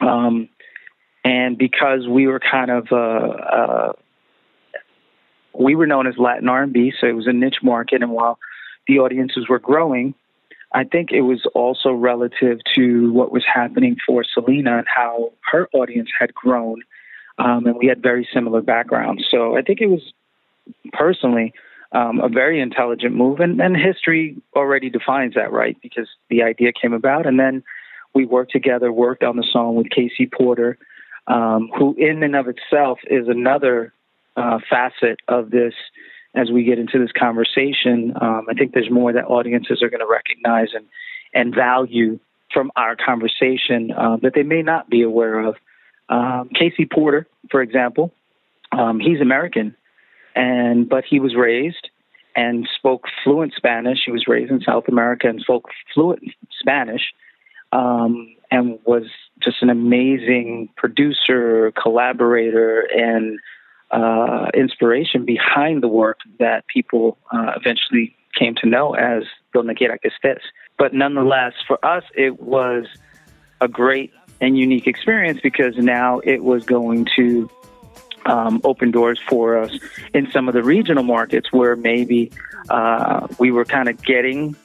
Um, 0.00 0.48
and 1.24 1.56
because 1.56 2.06
we 2.08 2.26
were 2.26 2.40
kind 2.40 2.70
of 2.70 2.88
uh, 2.90 2.96
uh, 2.96 3.92
we 5.54 5.74
were 5.74 5.86
known 5.86 6.06
as 6.06 6.14
Latin 6.18 6.48
R&B, 6.48 6.94
so 7.00 7.06
it 7.06 7.12
was 7.14 7.26
a 7.26 7.32
niche 7.32 7.62
market. 7.62 8.02
And 8.02 8.10
while 8.10 8.38
the 8.88 8.98
audiences 8.98 9.48
were 9.48 9.58
growing, 9.58 10.14
I 10.74 10.84
think 10.84 11.12
it 11.12 11.22
was 11.22 11.46
also 11.54 11.92
relative 11.92 12.58
to 12.74 13.12
what 13.12 13.32
was 13.32 13.44
happening 13.52 13.96
for 14.06 14.24
Selena 14.24 14.78
and 14.78 14.86
how 14.88 15.32
her 15.50 15.68
audience 15.72 16.10
had 16.18 16.34
grown. 16.34 16.82
Um, 17.38 17.66
and 17.66 17.76
we 17.76 17.86
had 17.86 18.02
very 18.02 18.28
similar 18.32 18.60
backgrounds. 18.60 19.24
So 19.30 19.56
I 19.56 19.62
think 19.62 19.80
it 19.80 19.88
was 19.88 20.02
personally 20.92 21.52
um, 21.92 22.20
a 22.20 22.28
very 22.28 22.60
intelligent 22.60 23.14
move. 23.14 23.40
And, 23.40 23.60
and 23.60 23.76
history 23.76 24.36
already 24.54 24.90
defines 24.90 25.34
that, 25.34 25.52
right? 25.52 25.76
Because 25.82 26.08
the 26.30 26.42
idea 26.42 26.72
came 26.72 26.92
about. 26.92 27.26
And 27.26 27.38
then 27.38 27.62
we 28.14 28.24
worked 28.24 28.52
together, 28.52 28.92
worked 28.92 29.22
on 29.22 29.36
the 29.36 29.46
song 29.50 29.76
with 29.76 29.90
K.C. 29.90 30.26
Porter, 30.26 30.78
um, 31.26 31.70
who, 31.76 31.94
in 31.98 32.22
and 32.22 32.36
of 32.36 32.46
itself, 32.48 32.98
is 33.10 33.28
another 33.28 33.92
uh, 34.36 34.58
facet 34.68 35.20
of 35.28 35.50
this 35.50 35.74
as 36.34 36.50
we 36.50 36.64
get 36.64 36.78
into 36.78 36.98
this 36.98 37.12
conversation. 37.12 38.14
Um, 38.20 38.46
I 38.48 38.54
think 38.54 38.72
there's 38.72 38.90
more 38.90 39.12
that 39.12 39.24
audiences 39.24 39.82
are 39.82 39.90
going 39.90 40.00
to 40.00 40.10
recognize 40.10 40.68
and, 40.74 40.86
and 41.34 41.54
value 41.54 42.18
from 42.52 42.70
our 42.76 42.96
conversation 42.96 43.92
uh, 43.92 44.16
that 44.22 44.32
they 44.34 44.42
may 44.42 44.62
not 44.62 44.88
be 44.88 45.02
aware 45.02 45.40
of. 45.40 45.56
Um, 46.08 46.50
K.C. 46.54 46.86
Porter, 46.86 47.26
for 47.50 47.62
example, 47.62 48.12
um, 48.72 49.00
he's 49.00 49.20
American, 49.20 49.74
and 50.34 50.88
but 50.88 51.04
he 51.08 51.20
was 51.20 51.34
raised 51.34 51.88
and 52.34 52.68
spoke 52.76 53.04
fluent 53.22 53.52
Spanish. 53.56 54.00
He 54.04 54.12
was 54.12 54.26
raised 54.26 54.50
in 54.50 54.60
South 54.60 54.84
America 54.88 55.28
and 55.28 55.40
spoke 55.40 55.68
fluent 55.94 56.22
Spanish, 56.60 57.12
um, 57.72 58.34
and 58.50 58.78
was 58.84 59.04
just 59.42 59.62
an 59.62 59.70
amazing 59.70 60.68
producer, 60.76 61.72
collaborator, 61.80 62.80
and 62.94 63.38
uh, 63.92 64.50
inspiration 64.54 65.24
behind 65.24 65.82
the 65.82 65.88
work 65.88 66.18
that 66.38 66.66
people 66.66 67.18
uh, 67.30 67.52
eventually 67.56 68.16
came 68.38 68.54
to 68.56 68.66
know 68.66 68.94
as 68.94 69.24
Donde 69.52 69.76
Quiera 69.76 69.98
que. 69.98 70.10
But 70.78 70.94
nonetheless, 70.94 71.52
for 71.66 71.84
us, 71.84 72.04
it 72.14 72.40
was 72.40 72.86
a 73.60 73.68
great 73.68 74.12
and 74.40 74.58
unique 74.58 74.86
experience 74.86 75.40
because 75.42 75.76
now 75.76 76.20
it 76.24 76.42
was 76.42 76.64
going 76.64 77.06
to 77.16 77.48
um, 78.26 78.60
open 78.64 78.90
doors 78.90 79.20
for 79.28 79.58
us 79.58 79.78
in 80.14 80.30
some 80.30 80.48
of 80.48 80.54
the 80.54 80.62
regional 80.62 81.04
markets 81.04 81.52
where 81.52 81.76
maybe 81.76 82.32
uh, 82.70 83.26
we 83.38 83.50
were 83.50 83.64
kind 83.64 83.88
of 83.88 84.02
getting 84.02 84.56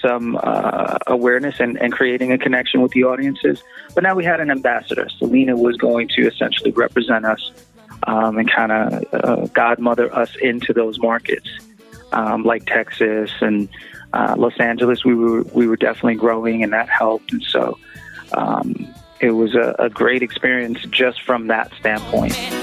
some 0.00 0.38
uh, 0.42 0.98
awareness 1.06 1.60
and, 1.60 1.80
and 1.80 1.92
creating 1.92 2.32
a 2.32 2.38
connection 2.38 2.80
with 2.80 2.92
the 2.92 3.04
audiences. 3.04 3.62
But 3.94 4.02
now 4.02 4.14
we 4.14 4.24
had 4.24 4.40
an 4.40 4.50
ambassador. 4.50 5.08
Selena 5.18 5.56
was 5.56 5.76
going 5.76 6.08
to 6.16 6.26
essentially 6.26 6.70
represent 6.70 7.24
us 7.24 7.50
um, 8.06 8.38
and 8.38 8.50
kind 8.50 8.72
of 8.72 9.04
uh, 9.12 9.46
godmother 9.46 10.14
us 10.14 10.34
into 10.36 10.72
those 10.72 10.98
markets, 10.98 11.48
um, 12.12 12.42
like 12.42 12.66
Texas 12.66 13.30
and 13.40 13.68
uh, 14.12 14.34
Los 14.36 14.58
Angeles. 14.58 15.04
We 15.04 15.14
were 15.14 15.42
we 15.42 15.66
were 15.66 15.76
definitely 15.76 16.16
growing, 16.16 16.62
and 16.62 16.72
that 16.72 16.88
helped. 16.88 17.32
And 17.32 17.42
so 17.42 17.78
um, 18.32 18.92
it 19.20 19.32
was 19.32 19.54
a, 19.54 19.74
a 19.78 19.90
great 19.90 20.22
experience 20.22 20.82
just 20.90 21.22
from 21.22 21.48
that 21.48 21.72
standpoint. 21.74 22.59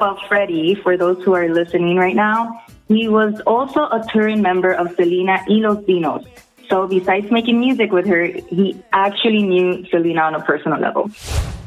About 0.00 0.20
Fredy, 0.20 0.82
for 0.82 0.96
those 0.96 1.22
who 1.24 1.34
are 1.34 1.46
listening 1.52 1.98
right 1.98 2.16
now, 2.16 2.64
he 2.88 3.06
was 3.06 3.38
also 3.46 3.80
a 3.80 4.02
touring 4.10 4.40
member 4.40 4.72
of 4.72 4.94
Selena 4.96 5.44
y 5.46 5.56
Los 5.60 5.84
Dinos. 5.84 6.24
So 6.70 6.86
besides 6.86 7.30
making 7.30 7.60
music 7.60 7.92
with 7.92 8.06
her, 8.06 8.24
he 8.24 8.82
actually 8.94 9.42
knew 9.42 9.84
Selena 9.90 10.22
on 10.22 10.34
a 10.36 10.40
personal 10.40 10.80
level. 10.80 11.10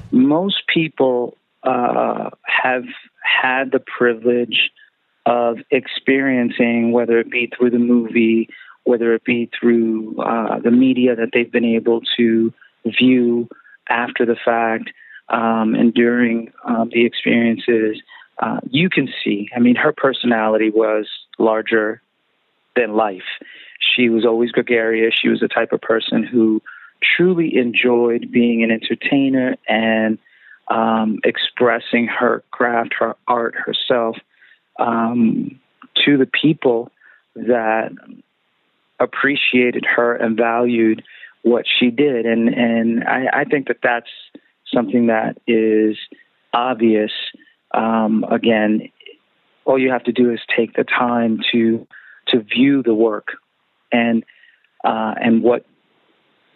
most 0.10 0.64
people 0.68 1.38
uh, 1.62 2.32
have 2.42 2.86
had 3.22 3.72
the 3.72 3.80
privilege 3.80 4.72
of 5.28 5.60
experiencing, 5.70 6.92
whether 6.92 7.20
it 7.20 7.30
be 7.30 7.52
through 7.56 7.70
the 7.70 7.78
movie, 7.78 8.50
whether 8.84 9.14
it 9.14 9.24
be 9.26 9.48
through 9.60 10.20
uh, 10.20 10.58
the 10.58 10.72
media 10.72 11.16
that 11.16 11.30
they've 11.34 11.52
been 11.52 11.66
able 11.66 12.02
to 12.18 12.52
view 12.84 13.48
after 13.90 14.26
the 14.26 14.38
fact 14.44 14.90
um, 15.30 15.76
and 15.76 15.94
during 15.94 16.52
um, 16.66 16.90
the 16.92 17.06
experiences, 17.06 18.02
uh, 18.40 18.60
you 18.70 18.90
can 18.90 19.10
see. 19.24 19.50
I 19.56 19.60
mean, 19.60 19.76
her 19.76 19.94
personality 19.94 20.70
was 20.70 21.08
larger 21.38 22.02
than 22.76 22.96
life. 22.96 23.22
She 23.96 24.10
was 24.10 24.26
always 24.26 24.52
gregarious. 24.52 25.14
She 25.20 25.30
was 25.30 25.40
the 25.40 25.48
type 25.48 25.72
of 25.72 25.82
person 25.82 26.24
who 26.24 26.62
truly 27.16 27.58
enjoyed 27.58 28.32
being 28.32 28.64
an 28.64 28.72
entertainer 28.72 29.56
and 29.68 30.18
um, 30.70 31.20
expressing 31.24 32.08
her 32.08 32.44
craft, 32.52 32.94
her 33.00 33.16
art, 33.28 33.56
herself 33.56 34.18
um, 34.80 35.60
to 36.06 36.18
the 36.18 36.26
people 36.26 36.90
that 37.36 37.92
appreciated 39.00 39.86
her 39.86 40.16
and 40.16 40.38
valued 40.38 41.04
what 41.42 41.66
she 41.68 41.92
did. 41.92 42.26
And 42.26 42.50
and 42.50 43.04
I, 43.04 43.42
I 43.42 43.44
think 43.44 43.68
that 43.68 43.80
that's 43.84 44.10
something 44.74 45.08
that 45.08 45.38
is 45.46 45.98
obvious. 46.54 47.12
Um, 47.74 48.26
again, 48.30 48.90
all 49.66 49.80
you 49.80 49.92
have 49.92 50.04
to 50.04 50.12
do 50.12 50.32
is 50.32 50.40
take 50.56 50.76
the 50.76 50.84
time 50.84 51.40
to 51.52 51.88
to 52.30 52.40
view 52.42 52.84
the 52.84 52.94
work 52.94 53.30
and 53.92 54.24
uh, 54.84 55.14
and 55.20 55.42
what 55.42 55.66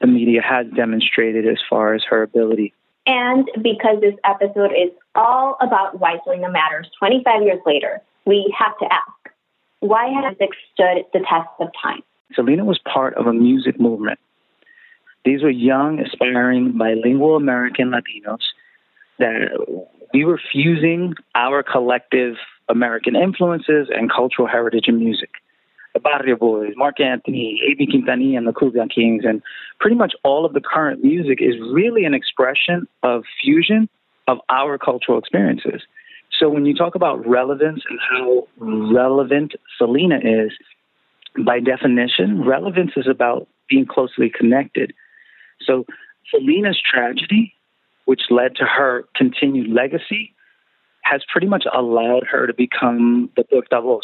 the 0.02 0.08
media 0.08 0.42
has 0.42 0.68
demonstrated 0.76 1.48
as 1.48 1.58
far 1.70 1.94
as 1.94 2.04
her 2.10 2.22
ability. 2.22 2.74
And 3.06 3.50
because 3.64 4.02
this 4.02 4.16
episode 4.26 4.72
is 4.72 4.92
all 5.16 5.58
about 5.62 6.00
why 6.00 6.18
Selena 6.24 6.52
matters 6.52 6.90
25 7.00 7.42
years 7.42 7.60
later, 7.66 8.02
we 8.26 8.54
have 8.58 8.78
to 8.80 8.86
ask 8.94 9.34
why 9.80 10.08
has 10.08 10.36
it 10.40 10.50
stood 10.74 11.06
the 11.14 11.20
test 11.20 11.50
of 11.60 11.70
time? 11.82 12.02
Selena 12.34 12.66
was 12.66 12.80
part 12.80 13.14
of 13.16 13.28
a 13.28 13.34
music 13.34 13.80
movement. 13.80 14.20
These 15.24 15.44
were 15.44 15.50
young, 15.50 16.00
aspiring, 16.00 16.78
bilingual 16.78 17.36
American 17.36 17.92
Latinos 17.92 18.42
that 19.20 19.88
we 20.14 20.26
were 20.26 20.40
fusing 20.52 21.16
our 21.36 21.64
collective 21.64 22.36
American 22.70 23.16
influences 23.16 23.88
and 23.94 24.12
cultural 24.12 24.48
heritage 24.48 24.86
in 24.88 25.00
music. 25.00 25.30
The 25.94 26.00
Barrio 26.00 26.36
Boyzz, 26.36 26.76
Marc 26.76 27.00
Anthony, 27.00 27.60
A.B. 27.72 27.88
Quintanilla, 27.88 28.38
and 28.38 28.48
the 28.48 28.52
Cumbia 28.52 28.88
Kings, 28.94 29.24
and 29.26 29.42
pretty 29.80 29.96
much 29.96 30.14
all 30.24 30.46
of 30.46 30.54
the 30.54 30.62
current 30.62 31.04
music 31.04 31.40
is 31.42 31.56
really 31.74 32.06
an 32.06 32.14
expression 32.14 32.88
of 33.04 33.24
fusion 33.42 33.90
of 34.28 34.38
our 34.50 34.78
cultural 34.78 35.18
experiences. 35.18 35.82
So 36.40 36.50
when 36.50 36.66
you 36.66 36.76
talk 36.76 36.96
about 36.96 37.26
relevance 37.26 37.82
and 37.90 38.00
how 38.00 38.48
relevant 38.58 39.54
Selena 39.78 40.18
is, 40.18 40.52
by 41.46 41.60
definition, 41.60 42.44
relevance 42.46 42.92
is 42.96 43.08
about 43.08 43.48
being 43.70 43.86
closely 43.86 44.30
connected. 44.30 44.94
So 45.66 45.86
Selena's 46.30 46.80
tragedy, 46.80 47.54
which 48.08 48.22
led 48.30 48.56
to 48.56 48.64
her 48.64 49.04
continued 49.16 49.70
legacy, 49.70 50.34
has 51.02 51.22
pretty 51.30 51.46
much 51.46 51.66
allowed 51.74 52.24
her 52.24 52.48
to 52.48 52.54
become 52.54 53.30
the 53.36 53.44
portavoz, 53.44 54.00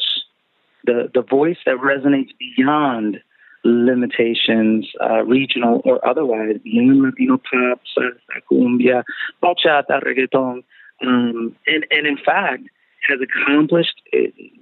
the, 0.83 1.10
the 1.13 1.22
voice 1.22 1.55
that 1.65 1.77
resonates 1.77 2.31
beyond 2.38 3.22
limitations, 3.63 4.86
uh, 5.01 5.24
regional 5.24 5.81
or 5.86 6.05
otherwise, 6.05 6.57
beyond 6.65 7.01
Latino 7.01 7.38
pop, 7.38 7.79
salsa, 7.98 8.12
cumbia, 8.51 9.03
bachata, 9.41 10.03
reggaeton, 10.03 10.63
um, 11.01 11.55
and 11.65 11.86
and 11.89 12.05
in 12.05 12.17
fact 12.17 12.63
has 13.07 13.19
accomplished 13.22 14.01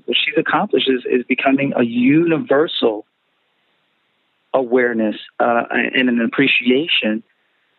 what 0.06 0.18
she's 0.18 0.38
accomplished 0.38 0.88
is, 0.88 1.04
is 1.06 1.24
becoming 1.28 1.74
a 1.76 1.84
universal 1.84 3.06
awareness 4.54 5.16
uh, 5.40 5.64
and 5.72 6.10
an 6.10 6.22
appreciation 6.22 7.24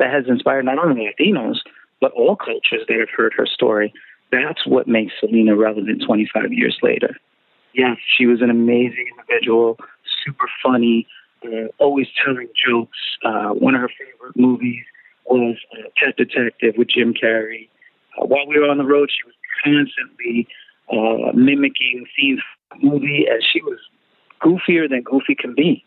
that 0.03 0.13
has 0.13 0.25
inspired 0.27 0.65
not 0.65 0.79
only 0.79 1.09
Latinos 1.09 1.59
but 2.01 2.11
all 2.13 2.35
cultures 2.35 2.83
that 2.89 2.99
have 2.99 3.09
heard 3.17 3.33
her 3.37 3.47
story. 3.47 3.95
That's 4.33 4.67
what 4.67 4.89
makes 4.89 5.13
Selena 5.21 5.55
relevant 5.55 6.03
25 6.05 6.53
years 6.53 6.77
later. 6.83 7.17
Yes, 7.75 7.97
she 8.19 8.27
was 8.27 8.43
an 8.43 8.51
amazing 8.51 9.07
individual, 9.17 9.79
super 10.25 10.49
funny, 10.61 11.07
uh, 11.45 11.69
always 11.79 12.09
telling 12.25 12.49
jokes. 12.53 12.99
Uh, 13.25 13.51
one 13.51 13.77
of 13.77 13.83
her 13.83 13.91
favorite 13.97 14.37
movies 14.37 14.83
was 15.27 15.57
uh, 15.73 15.89
Pet 15.97 16.17
Detective 16.17 16.75
with 16.77 16.89
Jim 16.89 17.15
Carrey. 17.15 17.69
Uh, 18.21 18.27
while 18.27 18.47
we 18.49 18.59
were 18.59 18.69
on 18.69 18.79
the 18.79 18.85
road, 18.85 19.09
she 19.11 19.25
was 19.25 19.35
constantly 19.63 20.49
uh, 20.91 21.31
mimicking 21.35 22.07
scenes 22.17 22.41
from 22.69 22.81
the 22.81 22.87
movie, 22.91 23.27
and 23.31 23.45
she 23.53 23.63
was 23.63 23.79
goofier 24.43 24.91
than 24.91 25.03
goofy 25.03 25.37
can 25.37 25.55
be, 25.55 25.85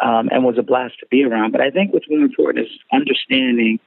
um, 0.00 0.28
and 0.30 0.44
was 0.44 0.58
a 0.58 0.62
blast 0.62 0.98
to 1.00 1.06
be 1.06 1.24
around. 1.24 1.52
But 1.52 1.60
I 1.60 1.70
think 1.70 1.92
what's 1.92 2.08
more 2.08 2.20
important 2.20 2.66
is 2.66 2.72
understanding 2.92 3.78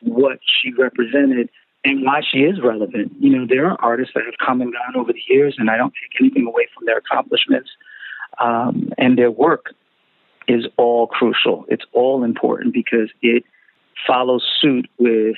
what 0.00 0.38
she 0.44 0.72
represented 0.72 1.48
and 1.84 2.04
why 2.04 2.20
she 2.28 2.38
is 2.38 2.60
relevant. 2.62 3.12
You 3.18 3.30
know, 3.30 3.46
there 3.46 3.66
are 3.66 3.80
artists 3.80 4.14
that 4.14 4.24
have 4.24 4.34
come 4.44 4.60
and 4.60 4.72
gone 4.72 5.00
over 5.00 5.12
the 5.12 5.22
years, 5.28 5.56
and 5.58 5.70
I 5.70 5.76
don't 5.76 5.92
take 5.92 6.20
anything 6.20 6.46
away 6.46 6.68
from 6.74 6.86
their 6.86 6.98
accomplishments 6.98 7.70
um, 8.38 8.92
and 8.98 9.18
their 9.18 9.30
work 9.30 9.74
is 10.48 10.66
all 10.76 11.06
crucial. 11.06 11.64
It's 11.68 11.84
all 11.92 12.24
important 12.24 12.74
because 12.74 13.10
it 13.22 13.44
follows 14.06 14.44
suit 14.60 14.88
with 14.98 15.36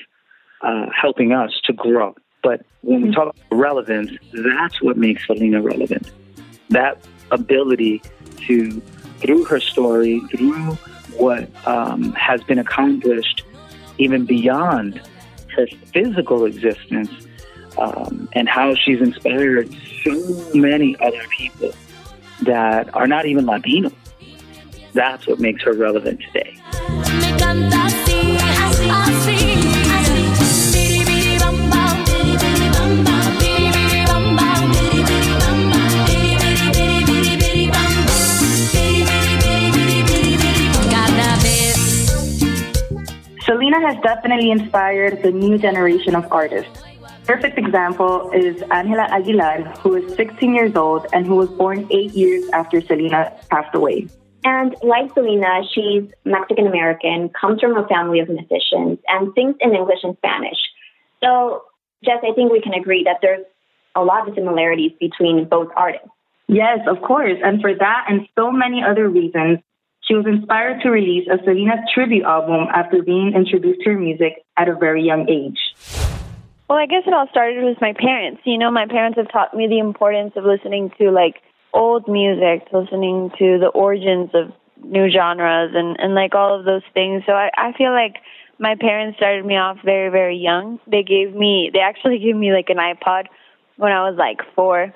uh, 0.62 0.86
helping 0.98 1.32
us 1.32 1.60
to 1.64 1.72
grow. 1.72 2.14
But 2.42 2.64
when 2.82 3.02
we 3.02 3.10
talk 3.10 3.34
about 3.34 3.58
relevance, 3.58 4.12
that's 4.32 4.80
what 4.82 4.96
makes 4.96 5.26
Selena 5.26 5.62
relevant. 5.62 6.10
That 6.70 6.98
ability 7.30 8.02
to, 8.46 8.82
through 9.18 9.44
her 9.44 9.60
story, 9.60 10.20
through 10.30 10.72
what 11.16 11.48
um, 11.66 12.12
has 12.12 12.42
been 12.44 12.58
accomplished, 12.58 13.44
even 13.98 14.24
beyond 14.24 15.00
her 15.56 15.66
physical 15.92 16.44
existence, 16.44 17.10
um, 17.78 18.28
and 18.32 18.48
how 18.48 18.74
she's 18.74 19.00
inspired 19.00 19.74
so 20.04 20.50
many 20.54 20.96
other 21.00 21.22
people 21.36 21.72
that 22.42 22.94
are 22.94 23.06
not 23.06 23.26
even 23.26 23.46
Latino. 23.46 23.90
That's 24.92 25.26
what 25.26 25.40
makes 25.40 25.62
her 25.62 25.72
relevant 25.72 26.20
today. 26.20 26.56
Has 43.84 43.98
definitely 44.02 44.50
inspired 44.50 45.22
the 45.22 45.30
new 45.30 45.58
generation 45.58 46.14
of 46.14 46.26
artists. 46.32 46.82
Perfect 47.26 47.58
example 47.58 48.30
is 48.30 48.56
Ángela 48.72 49.06
Aguilar, 49.10 49.60
who 49.80 49.96
is 49.96 50.16
16 50.16 50.54
years 50.54 50.74
old 50.74 51.06
and 51.12 51.26
who 51.26 51.36
was 51.36 51.50
born 51.50 51.86
eight 51.90 52.12
years 52.12 52.48
after 52.54 52.80
Selena 52.80 53.30
passed 53.50 53.74
away. 53.74 54.08
And 54.42 54.74
like 54.82 55.12
Selena, 55.12 55.60
she's 55.74 56.04
Mexican 56.24 56.66
American, 56.66 57.28
comes 57.38 57.60
from 57.60 57.76
a 57.76 57.86
family 57.86 58.20
of 58.20 58.30
musicians, 58.30 59.00
and 59.06 59.32
sings 59.34 59.56
in 59.60 59.74
English 59.74 60.00
and 60.02 60.16
Spanish. 60.16 60.58
So, 61.22 61.64
Jess, 62.02 62.20
I 62.22 62.32
think 62.32 62.52
we 62.52 62.62
can 62.62 62.72
agree 62.72 63.04
that 63.04 63.18
there's 63.20 63.44
a 63.94 64.02
lot 64.02 64.26
of 64.26 64.34
similarities 64.34 64.92
between 64.98 65.44
both 65.44 65.68
artists. 65.76 66.08
Yes, 66.48 66.78
of 66.86 67.02
course. 67.02 67.38
And 67.44 67.60
for 67.60 67.74
that 67.74 68.06
and 68.08 68.26
so 68.34 68.50
many 68.50 68.82
other 68.82 69.10
reasons, 69.10 69.58
she 70.06 70.14
was 70.14 70.26
inspired 70.26 70.82
to 70.82 70.90
release 70.90 71.26
a 71.28 71.42
Selena 71.44 71.76
tribute 71.92 72.24
album 72.24 72.68
after 72.74 73.02
being 73.02 73.32
introduced 73.34 73.80
to 73.82 73.90
her 73.90 73.98
music 73.98 74.44
at 74.56 74.68
a 74.68 74.74
very 74.74 75.02
young 75.02 75.28
age. 75.28 75.58
Well, 76.68 76.78
I 76.78 76.86
guess 76.86 77.02
it 77.06 77.12
all 77.12 77.28
started 77.30 77.64
with 77.64 77.80
my 77.80 77.92
parents. 77.92 78.42
You 78.44 78.58
know, 78.58 78.70
my 78.70 78.86
parents 78.86 79.18
have 79.18 79.30
taught 79.30 79.54
me 79.54 79.66
the 79.66 79.78
importance 79.78 80.32
of 80.36 80.44
listening 80.44 80.90
to 80.98 81.10
like 81.10 81.42
old 81.72 82.08
music, 82.08 82.68
listening 82.72 83.30
to 83.38 83.58
the 83.58 83.68
origins 83.68 84.30
of 84.34 84.52
new 84.82 85.10
genres 85.10 85.72
and, 85.74 85.98
and 85.98 86.14
like 86.14 86.34
all 86.34 86.58
of 86.58 86.64
those 86.64 86.82
things. 86.92 87.22
So 87.26 87.32
I, 87.32 87.50
I 87.56 87.72
feel 87.76 87.92
like 87.92 88.16
my 88.58 88.76
parents 88.76 89.16
started 89.16 89.44
me 89.44 89.56
off 89.56 89.78
very, 89.84 90.10
very 90.10 90.36
young. 90.36 90.78
They 90.86 91.02
gave 91.02 91.34
me, 91.34 91.70
they 91.72 91.80
actually 91.80 92.18
gave 92.24 92.36
me 92.36 92.52
like 92.52 92.70
an 92.70 92.76
iPod 92.76 93.26
when 93.76 93.92
I 93.92 94.08
was 94.08 94.16
like 94.18 94.40
four. 94.54 94.92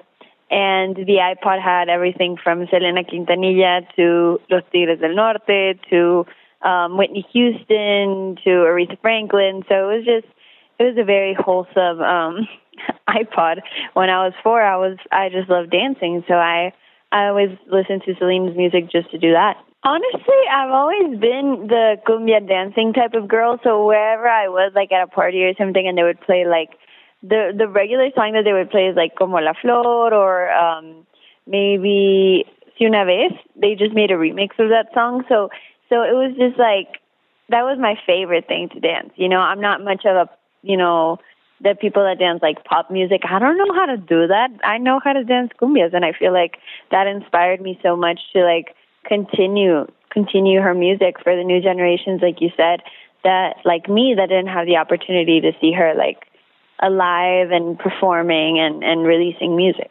And 0.51 0.97
the 0.97 1.19
iPod 1.21 1.63
had 1.63 1.89
everything 1.89 2.37
from 2.43 2.67
Selena 2.71 3.05
Quintanilla 3.05 3.87
to 3.97 4.41
Los 4.51 4.63
Tigres 4.73 5.01
del 5.01 5.15
Norte 5.15 5.79
to 5.91 6.25
um, 6.63 6.97
Whitney 6.97 7.27
Houston 7.33 8.37
to 8.45 8.51
Aretha 8.51 8.99
Franklin. 9.01 9.63
So 9.69 9.91
it 9.91 9.97
was 9.99 10.05
just, 10.07 10.35
it 10.79 10.85
was 10.85 10.97
a 10.99 11.05
very 11.05 11.35
wholesome 11.35 12.01
um, 12.01 12.49
iPod. 13.09 13.61
When 13.95 14.11
I 14.11 14.25
was 14.25 14.33
four, 14.43 14.63
I 14.63 14.77
was 14.77 14.97
I 15.13 15.29
just 15.29 15.49
loved 15.49 15.71
dancing, 15.71 16.25
so 16.27 16.35
I 16.35 16.73
I 17.13 17.27
always 17.27 17.51
listened 17.71 18.03
to 18.07 18.15
Selena's 18.19 18.57
music 18.57 18.91
just 18.91 19.11
to 19.11 19.19
do 19.19 19.33
that. 19.33 19.57
Honestly, 19.85 20.43
I've 20.51 20.71
always 20.71 21.19
been 21.21 21.69
the 21.69 21.97
cumbia 22.07 22.47
dancing 22.47 22.93
type 22.93 23.15
of 23.15 23.29
girl. 23.29 23.59
So 23.63 23.87
wherever 23.87 24.27
I 24.27 24.49
was, 24.49 24.73
like 24.75 24.91
at 24.93 25.03
a 25.03 25.07
party 25.07 25.45
or 25.45 25.55
something, 25.57 25.87
and 25.87 25.97
they 25.97 26.03
would 26.03 26.21
play 26.21 26.45
like 26.47 26.71
the 27.23 27.53
the 27.57 27.69
regular 27.69 28.11
song 28.15 28.33
that 28.33 28.45
they 28.45 28.53
would 28.53 28.71
play 28.71 28.87
is 28.87 28.97
like 28.97 29.17
Como 29.17 29.39
la 29.39 29.53
Flor 29.61 30.15
or 30.15 30.51
um 30.53 31.07
maybe 31.47 32.45
Si 32.79 32.85
una 32.85 33.05
vez. 33.05 33.33
They 33.57 33.75
just 33.75 33.95
made 33.95 34.11
a 34.11 34.15
remix 34.15 34.59
of 34.59 34.71
that 34.71 34.93
song. 34.95 35.25
So 35.29 35.51
so 35.89 36.03
it 36.03 36.15
was 36.15 36.35
just 36.39 36.59
like 36.59 37.01
that 37.49 37.63
was 37.63 37.79
my 37.79 37.99
favorite 38.07 38.47
thing 38.47 38.69
to 38.71 38.81
dance. 38.81 39.11
You 39.17 39.29
know, 39.29 39.41
I'm 39.41 39.61
not 39.61 39.83
much 39.83 40.05
of 40.05 40.17
a 40.17 40.31
you 40.63 40.77
know 40.77 41.19
the 41.61 41.75
people 41.75 42.05
that 42.05 42.19
dance 42.19 42.41
like 42.43 42.65
pop 42.65 42.91
music. 42.91 43.23
I 43.29 43.39
don't 43.39 43.59
know 43.59 43.75
how 43.75 43.87
to 43.87 43.97
do 43.97 44.29
that. 44.29 44.51
I 44.63 44.79
know 44.79 45.01
how 45.03 45.13
to 45.13 45.25
dance 45.25 45.51
cumbias, 45.61 45.95
and 45.95 46.05
I 46.05 46.13
feel 46.13 46.33
like 46.33 46.59
that 46.91 47.07
inspired 47.07 47.61
me 47.61 47.79
so 47.83 47.97
much 47.97 48.21
to 48.33 48.45
like 48.45 48.75
continue 49.05 49.87
continue 50.11 50.61
her 50.61 50.75
music 50.75 51.17
for 51.23 51.35
the 51.35 51.45
new 51.45 51.61
generations, 51.61 52.21
like 52.23 52.41
you 52.41 52.51
said. 52.57 52.81
That 53.25 53.57
like 53.65 53.89
me, 53.89 54.15
that 54.17 54.29
didn't 54.29 54.47
have 54.49 54.67
the 54.67 54.77
opportunity 54.77 55.41
to 55.41 55.53
see 55.61 55.73
her 55.73 55.95
like 55.97 56.29
alive 56.81 57.51
and 57.51 57.79
performing 57.79 58.59
and 58.59 58.83
and 58.85 59.07
releasing 59.07 59.57
music. 59.57 59.91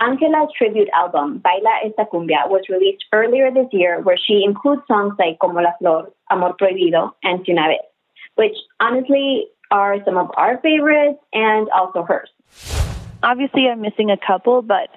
Angela's 0.00 0.50
tribute 0.58 0.88
album, 0.92 1.38
Baila 1.38 1.80
Esta 1.84 2.04
Cumbia, 2.12 2.48
was 2.48 2.62
released 2.68 3.04
earlier 3.12 3.50
this 3.50 3.68
year, 3.72 4.00
where 4.00 4.16
she 4.18 4.42
includes 4.44 4.82
songs 4.88 5.14
like 5.18 5.38
Como 5.38 5.60
la 5.60 5.70
Flor, 5.78 6.10
Amor 6.30 6.54
Prohibido, 6.60 7.12
and 7.22 7.44
Si 7.46 7.52
una 7.52 7.68
vez, 7.68 7.84
which 8.34 8.56
honestly 8.80 9.46
are 9.70 9.96
some 10.04 10.16
of 10.18 10.30
our 10.36 10.58
favorites 10.58 11.20
and 11.32 11.68
also 11.70 12.02
hers. 12.02 12.28
obviously 13.22 13.68
I'm 13.68 13.80
missing 13.80 14.10
a 14.10 14.16
couple, 14.16 14.62
but 14.62 14.90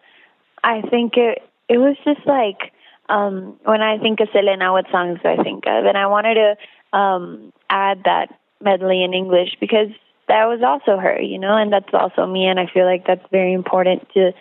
I 0.63 0.81
think 0.81 1.13
it 1.17 1.41
it 1.69 1.77
was 1.77 1.95
just 2.03 2.25
like 2.25 2.73
um 3.09 3.55
when 3.63 3.81
I 3.81 3.97
think 3.99 4.19
of 4.19 4.29
Selena, 4.33 4.71
what 4.71 4.85
songs 4.91 5.19
do 5.23 5.29
I 5.29 5.41
think 5.43 5.63
of? 5.67 5.85
And 5.85 5.97
I 5.97 6.07
wanted 6.07 6.35
to 6.35 6.97
um 6.97 7.53
add 7.69 8.01
that 8.05 8.27
medley 8.61 9.03
in 9.03 9.13
English 9.13 9.55
because 9.59 9.89
that 10.27 10.45
was 10.45 10.61
also 10.63 10.99
her, 10.99 11.19
you 11.21 11.39
know, 11.39 11.55
and 11.55 11.71
that's 11.71 11.93
also 11.93 12.25
me 12.25 12.45
and 12.45 12.59
I 12.59 12.67
feel 12.73 12.85
like 12.85 13.05
that's 13.07 13.25
very 13.31 13.53
important 13.53 14.07
to 14.13 14.31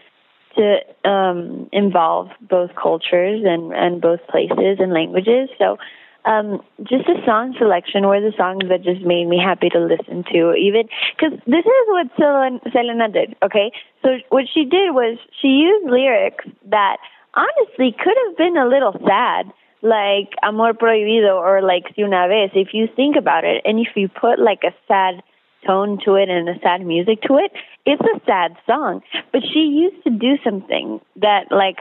to 0.56 1.08
um 1.08 1.68
involve 1.72 2.28
both 2.40 2.70
cultures 2.80 3.42
and 3.44 3.72
and 3.72 4.00
both 4.00 4.20
places 4.28 4.78
and 4.80 4.92
languages. 4.92 5.48
So 5.58 5.78
um, 6.26 6.60
just 6.82 7.06
the 7.06 7.22
song 7.24 7.54
selection 7.56 8.06
were 8.06 8.20
the 8.20 8.34
songs 8.36 8.64
that 8.68 8.82
just 8.82 9.02
made 9.02 9.26
me 9.26 9.38
happy 9.38 9.68
to 9.70 9.78
listen 9.78 10.24
to. 10.32 10.54
Even 10.54 10.88
because 11.14 11.38
this 11.46 11.64
is 11.64 11.84
what 11.86 12.08
Selena, 12.18 12.58
Selena 12.72 13.08
did. 13.08 13.36
Okay, 13.42 13.70
so 14.02 14.18
what 14.30 14.44
she 14.52 14.64
did 14.64 14.90
was 14.90 15.18
she 15.40 15.48
used 15.48 15.88
lyrics 15.88 16.44
that 16.68 16.96
honestly 17.34 17.94
could 17.94 18.16
have 18.26 18.36
been 18.36 18.56
a 18.56 18.66
little 18.66 18.98
sad, 19.06 19.46
like 19.82 20.34
"Amor 20.42 20.74
Prohibido" 20.74 21.36
or 21.36 21.62
like 21.62 21.84
"Si 21.94 22.02
una 22.02 22.26
vez." 22.26 22.50
If 22.54 22.74
you 22.74 22.88
think 22.96 23.14
about 23.14 23.44
it, 23.44 23.62
and 23.64 23.78
if 23.78 23.94
you 23.94 24.08
put 24.08 24.40
like 24.40 24.64
a 24.64 24.74
sad 24.88 25.22
tone 25.64 25.98
to 26.04 26.14
it 26.14 26.28
and 26.28 26.48
a 26.48 26.58
sad 26.60 26.84
music 26.84 27.22
to 27.22 27.38
it, 27.38 27.52
it's 27.84 28.02
a 28.02 28.20
sad 28.26 28.56
song. 28.66 29.02
But 29.32 29.42
she 29.42 29.60
used 29.60 30.02
to 30.04 30.10
do 30.10 30.38
something 30.44 31.00
that 31.16 31.50
like 31.50 31.78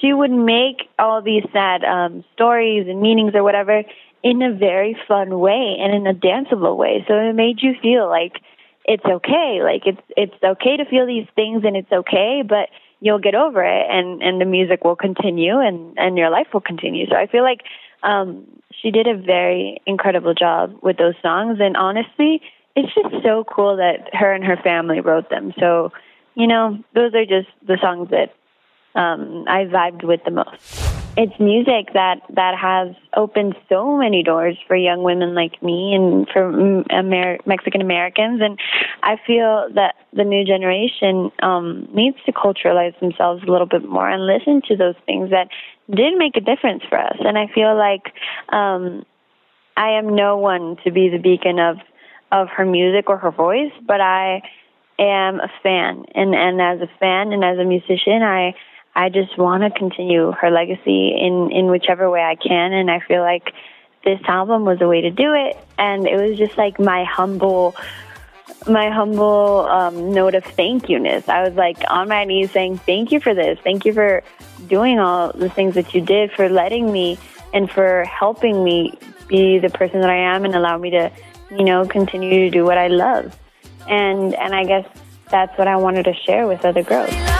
she 0.00 0.12
would 0.12 0.30
make 0.30 0.88
all 0.98 1.22
these 1.22 1.44
sad 1.52 1.84
um 1.84 2.24
stories 2.34 2.86
and 2.88 3.00
meanings 3.00 3.34
or 3.34 3.42
whatever 3.42 3.82
in 4.22 4.42
a 4.42 4.52
very 4.52 4.96
fun 5.08 5.38
way 5.38 5.76
and 5.80 5.94
in 5.94 6.06
a 6.06 6.14
danceable 6.14 6.76
way. 6.76 7.04
So 7.08 7.14
it 7.14 7.34
made 7.34 7.62
you 7.62 7.74
feel 7.80 8.08
like 8.08 8.40
it's 8.84 9.04
okay. 9.04 9.60
Like 9.62 9.86
it's 9.86 10.02
it's 10.16 10.42
okay 10.42 10.76
to 10.76 10.84
feel 10.84 11.06
these 11.06 11.26
things 11.34 11.62
and 11.64 11.76
it's 11.76 11.92
okay, 11.92 12.42
but 12.46 12.68
you'll 13.00 13.18
get 13.18 13.34
over 13.34 13.64
it 13.64 13.86
and 13.90 14.22
and 14.22 14.40
the 14.40 14.44
music 14.44 14.84
will 14.84 14.96
continue 14.96 15.58
and 15.58 15.98
and 15.98 16.16
your 16.16 16.30
life 16.30 16.46
will 16.52 16.60
continue 16.60 17.06
so 17.08 17.16
i 17.16 17.26
feel 17.26 17.42
like 17.42 17.62
um 18.02 18.46
she 18.70 18.90
did 18.90 19.06
a 19.06 19.16
very 19.16 19.80
incredible 19.86 20.34
job 20.34 20.74
with 20.82 20.96
those 20.96 21.14
songs 21.22 21.58
and 21.60 21.76
honestly 21.76 22.40
it's 22.76 22.94
just 22.94 23.22
so 23.24 23.44
cool 23.44 23.76
that 23.76 24.14
her 24.14 24.32
and 24.32 24.44
her 24.44 24.56
family 24.56 25.00
wrote 25.00 25.30
them. 25.30 25.52
So 25.58 25.92
you 26.34 26.46
know 26.46 26.78
those 26.94 27.14
are 27.14 27.24
just 27.24 27.48
the 27.66 27.78
songs 27.80 28.10
that 28.10 28.34
um 28.98 29.44
i 29.48 29.64
vibed 29.64 30.04
with 30.04 30.20
the 30.24 30.30
most. 30.30 30.90
It's 31.16 31.38
music 31.40 31.92
that 31.92 32.22
that 32.34 32.56
has 32.56 32.94
opened 33.16 33.56
so 33.68 33.96
many 33.96 34.22
doors 34.22 34.56
for 34.66 34.76
young 34.76 35.02
women 35.02 35.34
like 35.34 35.60
me 35.62 35.92
and 35.92 36.28
for 36.32 36.82
Amer- 36.92 37.40
Mexican 37.44 37.80
Americans. 37.80 38.40
And 38.40 38.58
I 39.02 39.16
feel 39.26 39.68
that 39.74 39.96
the 40.12 40.24
new 40.24 40.44
generation 40.44 41.30
um 41.42 41.88
needs 41.92 42.16
to 42.26 42.32
culturalize 42.32 42.98
themselves 43.00 43.42
a 43.46 43.50
little 43.50 43.66
bit 43.66 43.86
more 43.88 44.08
and 44.08 44.24
listen 44.24 44.62
to 44.68 44.76
those 44.76 44.94
things 45.04 45.30
that 45.30 45.48
did 45.90 46.16
make 46.16 46.36
a 46.36 46.40
difference 46.40 46.84
for 46.88 46.98
us. 46.98 47.16
And 47.20 47.36
I 47.36 47.48
feel 47.48 47.76
like 47.76 48.14
um 48.50 49.04
I 49.76 49.90
am 49.98 50.14
no 50.14 50.36
one 50.36 50.76
to 50.84 50.90
be 50.90 51.08
the 51.08 51.18
beacon 51.18 51.58
of 51.58 51.78
of 52.32 52.48
her 52.48 52.64
music 52.64 53.08
or 53.08 53.18
her 53.18 53.30
voice 53.30 53.72
but 53.86 54.00
I 54.00 54.42
am 54.98 55.40
a 55.40 55.50
fan 55.62 56.04
and 56.14 56.34
and 56.34 56.60
as 56.60 56.80
a 56.80 56.90
fan 56.98 57.32
and 57.32 57.44
as 57.44 57.58
a 57.58 57.64
musician 57.64 58.22
I 58.22 58.54
I 58.94 59.08
just 59.08 59.38
want 59.38 59.62
to 59.62 59.70
continue 59.70 60.32
her 60.32 60.50
legacy 60.50 61.16
in 61.16 61.50
in 61.52 61.66
whichever 61.70 62.10
way 62.10 62.22
I 62.22 62.34
can, 62.34 62.72
and 62.72 62.90
I 62.90 63.00
feel 63.00 63.22
like 63.22 63.52
this 64.04 64.20
album 64.26 64.64
was 64.64 64.80
a 64.80 64.88
way 64.88 65.02
to 65.02 65.10
do 65.10 65.32
it. 65.34 65.56
And 65.78 66.06
it 66.06 66.16
was 66.16 66.36
just 66.36 66.58
like 66.58 66.80
my 66.80 67.04
humble, 67.04 67.76
my 68.66 68.90
humble 68.90 69.66
um, 69.70 70.12
note 70.12 70.34
of 70.34 70.44
thank 70.44 70.88
you-ness. 70.88 71.28
I 71.28 71.42
was 71.42 71.54
like 71.54 71.78
on 71.88 72.08
my 72.08 72.24
knees 72.24 72.50
saying, 72.50 72.78
"Thank 72.78 73.12
you 73.12 73.20
for 73.20 73.32
this. 73.32 73.58
Thank 73.62 73.84
you 73.84 73.92
for 73.92 74.22
doing 74.66 74.98
all 74.98 75.32
the 75.32 75.48
things 75.48 75.74
that 75.76 75.94
you 75.94 76.00
did, 76.00 76.32
for 76.32 76.48
letting 76.48 76.90
me 76.92 77.18
and 77.52 77.70
for 77.70 78.04
helping 78.04 78.62
me 78.64 78.98
be 79.28 79.58
the 79.58 79.70
person 79.70 80.00
that 80.00 80.10
I 80.10 80.34
am, 80.34 80.44
and 80.44 80.54
allow 80.54 80.76
me 80.78 80.90
to, 80.90 81.12
you 81.50 81.64
know, 81.64 81.84
continue 81.86 82.30
to 82.46 82.50
do 82.50 82.64
what 82.64 82.78
I 82.78 82.88
love." 82.88 83.36
And 83.88 84.34
and 84.34 84.54
I 84.54 84.64
guess 84.64 84.86
that's 85.30 85.56
what 85.58 85.68
I 85.68 85.76
wanted 85.76 86.04
to 86.04 86.14
share 86.14 86.46
with 86.46 86.64
other 86.64 86.82
girls. 86.82 87.39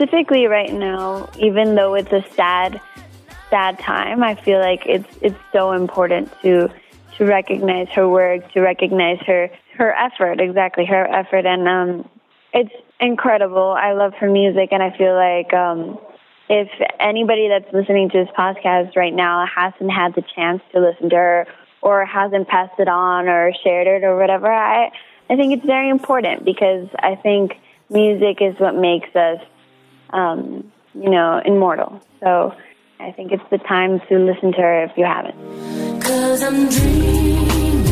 Specifically 0.00 0.46
right 0.46 0.72
now, 0.72 1.28
even 1.38 1.74
though 1.74 1.94
it's 1.94 2.12
a 2.12 2.24
sad, 2.34 2.80
sad 3.50 3.78
time, 3.78 4.22
I 4.22 4.34
feel 4.34 4.58
like 4.58 4.86
it's 4.86 5.08
it's 5.20 5.38
so 5.52 5.72
important 5.72 6.32
to 6.42 6.70
to 7.18 7.24
recognize 7.24 7.88
her 7.90 8.08
work, 8.08 8.50
to 8.52 8.60
recognize 8.60 9.18
her 9.26 9.50
her 9.76 9.94
effort, 9.94 10.40
exactly 10.40 10.86
her 10.86 11.06
effort, 11.06 11.44
and 11.44 11.68
um, 11.68 12.08
it's 12.54 12.72
incredible. 12.98 13.76
I 13.78 13.92
love 13.92 14.14
her 14.14 14.30
music, 14.30 14.70
and 14.72 14.82
I 14.82 14.96
feel 14.96 15.14
like 15.14 15.52
um, 15.52 15.98
if 16.48 16.68
anybody 16.98 17.48
that's 17.48 17.70
listening 17.72 18.08
to 18.10 18.24
this 18.24 18.34
podcast 18.38 18.96
right 18.96 19.14
now 19.14 19.44
hasn't 19.54 19.90
had 19.90 20.14
the 20.14 20.24
chance 20.34 20.62
to 20.72 20.80
listen 20.80 21.10
to 21.10 21.16
her 21.16 21.46
or 21.82 22.06
hasn't 22.06 22.48
passed 22.48 22.78
it 22.78 22.88
on 22.88 23.28
or 23.28 23.52
shared 23.62 23.86
it 23.86 24.02
or 24.02 24.16
whatever, 24.16 24.50
I 24.50 24.90
I 25.28 25.36
think 25.36 25.52
it's 25.52 25.66
very 25.66 25.90
important 25.90 26.46
because 26.46 26.88
I 26.98 27.16
think 27.16 27.52
music 27.90 28.38
is 28.40 28.58
what 28.58 28.74
makes 28.74 29.14
us 29.14 29.40
um, 30.12 30.70
you 30.94 31.10
know, 31.10 31.40
immortal. 31.44 32.00
So 32.20 32.54
I 32.98 33.12
think 33.12 33.32
it's 33.32 33.42
the 33.50 33.58
time 33.58 34.00
to 34.08 34.18
listen 34.18 34.52
to 34.52 34.58
her 34.58 34.84
if 34.84 34.92
you 34.96 35.04
haven't. 35.04 35.34
Cause 36.02 36.42
I'm 36.42 36.68
dreaming 36.68 37.86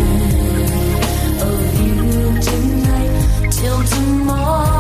of 1.40 1.80
you 1.80 2.40
tonight 2.40 3.50
till 3.52 3.82
tomorrow. 3.84 4.77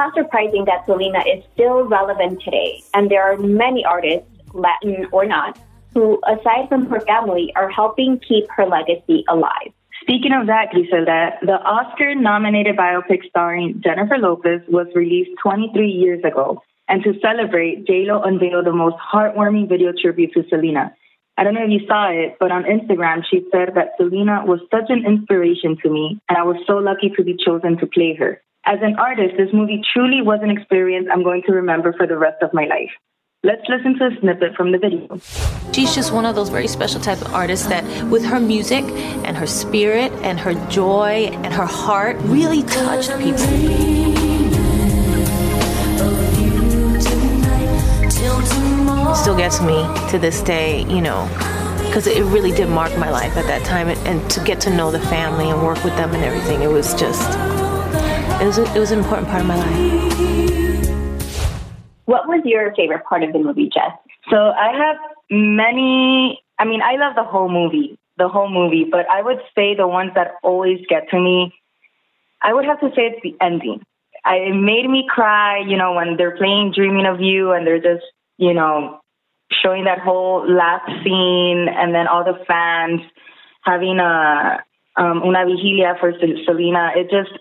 Not 0.00 0.14
surprising 0.14 0.64
that 0.64 0.86
Selena 0.86 1.20
is 1.28 1.44
still 1.52 1.84
relevant 1.84 2.40
today, 2.42 2.82
and 2.94 3.10
there 3.10 3.22
are 3.22 3.36
many 3.36 3.84
artists, 3.84 4.30
Latin 4.54 5.06
or 5.12 5.26
not, 5.26 5.58
who, 5.92 6.18
aside 6.26 6.70
from 6.70 6.86
her 6.86 7.00
family, 7.00 7.52
are 7.54 7.68
helping 7.68 8.18
keep 8.26 8.44
her 8.56 8.64
legacy 8.64 9.24
alive. 9.28 9.70
Speaking 10.00 10.32
of 10.32 10.46
that, 10.46 10.70
Griselda, 10.72 11.36
the 11.42 11.58
Oscar 11.76 12.14
nominated 12.14 12.76
biopic 12.76 13.28
starring 13.28 13.82
Jennifer 13.84 14.16
Lopez 14.16 14.62
was 14.68 14.86
released 14.94 15.32
23 15.42 15.90
years 15.90 16.24
ago. 16.24 16.62
And 16.88 17.04
to 17.04 17.12
celebrate, 17.20 17.86
JLo 17.86 18.26
unveiled 18.26 18.64
the 18.64 18.72
most 18.72 18.96
heartwarming 18.96 19.68
video 19.68 19.92
tribute 19.92 20.32
to 20.32 20.44
Selena. 20.48 20.94
I 21.36 21.44
don't 21.44 21.54
know 21.54 21.64
if 21.64 21.70
you 21.70 21.86
saw 21.86 22.08
it, 22.10 22.36
but 22.40 22.50
on 22.50 22.64
Instagram, 22.64 23.22
she 23.30 23.44
said 23.52 23.74
that 23.74 23.92
Selena 23.98 24.44
was 24.46 24.60
such 24.70 24.88
an 24.88 25.04
inspiration 25.06 25.76
to 25.82 25.90
me, 25.90 26.18
and 26.28 26.38
I 26.38 26.42
was 26.42 26.56
so 26.66 26.78
lucky 26.78 27.10
to 27.16 27.22
be 27.22 27.36
chosen 27.36 27.76
to 27.78 27.86
play 27.86 28.14
her. 28.18 28.40
As 28.66 28.78
an 28.82 28.96
artist, 28.96 29.36
this 29.38 29.48
movie 29.54 29.82
truly 29.94 30.20
was 30.20 30.40
an 30.42 30.50
experience 30.50 31.08
I'm 31.10 31.22
going 31.22 31.42
to 31.46 31.52
remember 31.52 31.94
for 31.94 32.06
the 32.06 32.18
rest 32.18 32.42
of 32.42 32.52
my 32.52 32.66
life. 32.66 32.90
Let's 33.42 33.62
listen 33.70 33.98
to 33.98 34.08
a 34.08 34.20
snippet 34.20 34.54
from 34.54 34.70
the 34.70 34.78
video. 34.78 35.18
She's 35.72 35.94
just 35.94 36.12
one 36.12 36.26
of 36.26 36.34
those 36.34 36.50
very 36.50 36.68
special 36.68 37.00
type 37.00 37.22
of 37.22 37.32
artists 37.32 37.66
that 37.68 37.82
with 38.08 38.22
her 38.26 38.38
music 38.38 38.84
and 39.24 39.34
her 39.34 39.46
spirit 39.46 40.12
and 40.22 40.38
her 40.38 40.52
joy 40.68 41.30
and 41.32 41.54
her 41.54 41.64
heart 41.64 42.18
really 42.20 42.62
touched 42.64 43.16
people. 43.18 43.38
Still 49.14 49.36
gets 49.36 49.62
me 49.62 49.88
to 50.10 50.18
this 50.18 50.42
day, 50.42 50.82
you 50.82 51.00
know, 51.00 51.26
because 51.86 52.06
it 52.06 52.22
really 52.24 52.52
did 52.52 52.68
mark 52.68 52.94
my 52.98 53.10
life 53.10 53.38
at 53.38 53.46
that 53.46 53.64
time 53.64 53.88
and, 53.88 53.98
and 54.06 54.30
to 54.30 54.44
get 54.44 54.60
to 54.60 54.70
know 54.70 54.90
the 54.90 55.00
family 55.00 55.48
and 55.48 55.62
work 55.62 55.82
with 55.82 55.96
them 55.96 56.12
and 56.14 56.22
everything, 56.22 56.60
it 56.60 56.70
was 56.70 56.92
just 56.92 57.30
it 58.40 58.46
was 58.46 58.58
it 58.58 58.78
was 58.78 58.90
an 58.90 58.98
important 58.98 59.28
part 59.28 59.42
of 59.42 59.48
my 59.48 59.56
life. 59.56 60.10
What 62.06 62.26
was 62.26 62.40
your 62.44 62.74
favorite 62.74 63.04
part 63.04 63.22
of 63.22 63.32
the 63.32 63.38
movie, 63.38 63.70
Jess? 63.72 63.92
So 64.30 64.36
I 64.36 64.72
have 64.76 64.96
many. 65.30 66.40
I 66.58 66.64
mean, 66.64 66.80
I 66.82 66.96
love 66.96 67.14
the 67.14 67.24
whole 67.24 67.50
movie, 67.50 67.98
the 68.18 68.28
whole 68.28 68.50
movie. 68.50 68.84
But 68.90 69.08
I 69.10 69.22
would 69.22 69.40
say 69.54 69.74
the 69.74 69.86
ones 69.86 70.12
that 70.14 70.34
always 70.42 70.80
get 70.88 71.08
to 71.10 71.20
me, 71.20 71.54
I 72.42 72.52
would 72.52 72.64
have 72.64 72.80
to 72.80 72.88
say 72.96 73.12
it's 73.12 73.22
the 73.22 73.36
ending. 73.40 73.82
I, 74.24 74.36
it 74.36 74.54
made 74.54 74.88
me 74.88 75.06
cry. 75.08 75.58
You 75.58 75.76
know, 75.76 75.92
when 75.92 76.16
they're 76.16 76.36
playing 76.36 76.72
"Dreaming 76.74 77.06
of 77.06 77.20
You" 77.20 77.52
and 77.52 77.66
they're 77.66 77.78
just, 77.80 78.04
you 78.38 78.54
know, 78.54 79.00
showing 79.62 79.84
that 79.84 79.98
whole 79.98 80.50
last 80.50 80.86
scene, 81.04 81.68
and 81.68 81.94
then 81.94 82.06
all 82.08 82.24
the 82.24 82.42
fans 82.46 83.00
having 83.62 83.98
a 83.98 84.64
um, 84.96 85.22
una 85.22 85.44
vigilia 85.46 85.96
for 85.98 86.12
Selena. 86.44 86.92
It 86.96 87.10
just, 87.10 87.38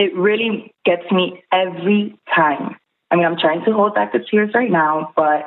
it 0.00 0.16
really 0.16 0.72
gets 0.86 1.04
me 1.12 1.42
every 1.52 2.18
time. 2.34 2.76
I 3.10 3.16
mean, 3.16 3.26
I'm 3.26 3.36
trying 3.36 3.62
to 3.66 3.72
hold 3.72 3.94
back 3.94 4.14
the 4.14 4.20
tears 4.20 4.50
right 4.54 4.70
now, 4.70 5.12
but 5.14 5.44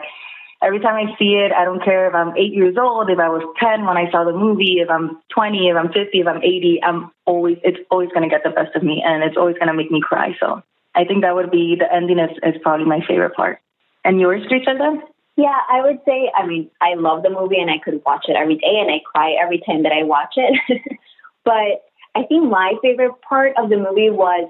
every 0.62 0.80
time 0.80 0.94
I 0.94 1.18
see 1.18 1.34
it, 1.34 1.52
I 1.52 1.66
don't 1.66 1.84
care 1.84 2.08
if 2.08 2.14
I'm 2.14 2.38
eight 2.38 2.54
years 2.54 2.76
old, 2.80 3.10
if 3.10 3.18
I 3.18 3.30
was 3.30 3.42
10 3.60 3.84
when 3.84 3.98
I 3.98 4.12
saw 4.12 4.24
the 4.24 4.32
movie, 4.32 4.78
if 4.78 4.92
I'm 4.92 5.18
20, 5.34 5.70
if 5.70 5.76
I'm 5.76 5.88
50, 5.92 6.20
if 6.20 6.28
I'm 6.28 6.44
80, 6.44 6.82
I'm 6.84 7.10
always, 7.26 7.58
it's 7.64 7.80
always 7.90 8.10
going 8.10 8.22
to 8.22 8.30
get 8.30 8.44
the 8.44 8.52
best 8.52 8.76
of 8.76 8.84
me 8.84 9.02
and 9.04 9.24
it's 9.24 9.38
always 9.38 9.56
going 9.56 9.70
to 9.70 9.74
make 9.74 9.90
me 9.90 10.02
cry. 10.02 10.38
So 10.40 10.62
I 10.94 11.06
think 11.06 11.24
that 11.24 11.34
would 11.34 11.50
be 11.50 11.76
the 11.80 11.92
ending 11.92 12.20
is, 12.20 12.38
is 12.44 12.62
probably 12.62 12.86
my 12.86 13.00
favorite 13.08 13.34
part. 13.34 13.58
And 14.06 14.20
yours, 14.20 14.46
Griselda? 14.48 15.02
Yeah, 15.36 15.58
I 15.68 15.82
would 15.82 15.98
say, 16.06 16.32
I 16.36 16.46
mean, 16.46 16.70
I 16.80 16.94
love 16.94 17.24
the 17.24 17.32
movie 17.32 17.58
and 17.58 17.72
I 17.72 17.80
could 17.84 18.04
watch 18.06 18.26
it 18.28 18.36
every 18.36 18.58
day 18.58 18.78
and 18.80 18.92
I 18.92 19.02
cry 19.04 19.32
every 19.42 19.64
time 19.66 19.82
that 19.82 19.92
I 19.92 20.04
watch 20.04 20.36
it. 20.36 21.00
but 21.44 21.90
I 22.16 22.24
think 22.24 22.50
my 22.50 22.74
favorite 22.82 23.14
part 23.28 23.54
of 23.58 23.70
the 23.70 23.78
movie 23.78 24.10
was, 24.10 24.50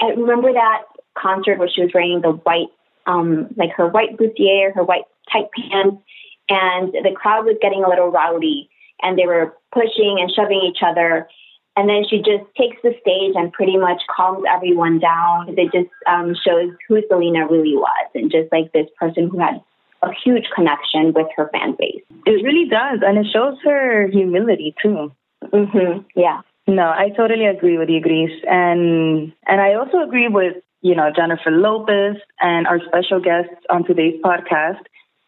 I 0.00 0.06
remember 0.06 0.52
that 0.52 0.82
concert 1.16 1.58
where 1.58 1.68
she 1.68 1.82
was 1.82 1.90
wearing 1.94 2.20
the 2.20 2.32
white, 2.32 2.68
um, 3.06 3.48
like 3.56 3.70
her 3.76 3.88
white 3.88 4.16
bustier, 4.16 4.74
her 4.74 4.84
white 4.84 5.04
tight 5.32 5.48
pants, 5.56 6.02
and 6.48 6.92
the 6.92 7.12
crowd 7.14 7.44
was 7.44 7.56
getting 7.62 7.84
a 7.84 7.88
little 7.88 8.10
rowdy 8.10 8.68
and 9.02 9.18
they 9.18 9.26
were 9.26 9.54
pushing 9.72 10.18
and 10.20 10.32
shoving 10.34 10.60
each 10.68 10.82
other. 10.84 11.28
And 11.76 11.88
then 11.88 12.02
she 12.08 12.18
just 12.18 12.44
takes 12.58 12.76
the 12.82 12.92
stage 13.00 13.34
and 13.36 13.52
pretty 13.52 13.76
much 13.76 14.02
calms 14.14 14.44
everyone 14.48 14.98
down. 14.98 15.54
It 15.56 15.72
just 15.72 15.88
um, 16.06 16.34
shows 16.34 16.72
who 16.88 17.00
Selena 17.08 17.46
really 17.46 17.76
was 17.76 18.10
and 18.14 18.30
just 18.30 18.50
like 18.52 18.72
this 18.72 18.88
person 18.98 19.28
who 19.30 19.38
had 19.38 19.62
a 20.02 20.08
huge 20.24 20.44
connection 20.54 21.12
with 21.14 21.28
her 21.36 21.48
fan 21.52 21.76
base. 21.78 22.02
It 22.26 22.42
really 22.42 22.68
does, 22.68 23.00
and 23.06 23.18
it 23.18 23.26
shows 23.32 23.56
her 23.64 24.08
humility 24.08 24.74
too. 24.82 25.12
hmm 25.52 26.00
Yeah. 26.16 26.40
No, 26.70 26.84
I 26.84 27.08
totally 27.16 27.46
agree 27.46 27.78
with 27.78 27.88
you, 27.88 28.00
Grease, 28.00 28.44
and 28.46 29.32
and 29.48 29.60
I 29.60 29.74
also 29.74 29.98
agree 30.06 30.28
with 30.28 30.54
you 30.82 30.94
know 30.94 31.10
Jennifer 31.10 31.50
Lopez 31.50 32.14
and 32.38 32.68
our 32.68 32.78
special 32.86 33.18
guests 33.20 33.58
on 33.68 33.84
today's 33.84 34.22
podcast 34.22 34.78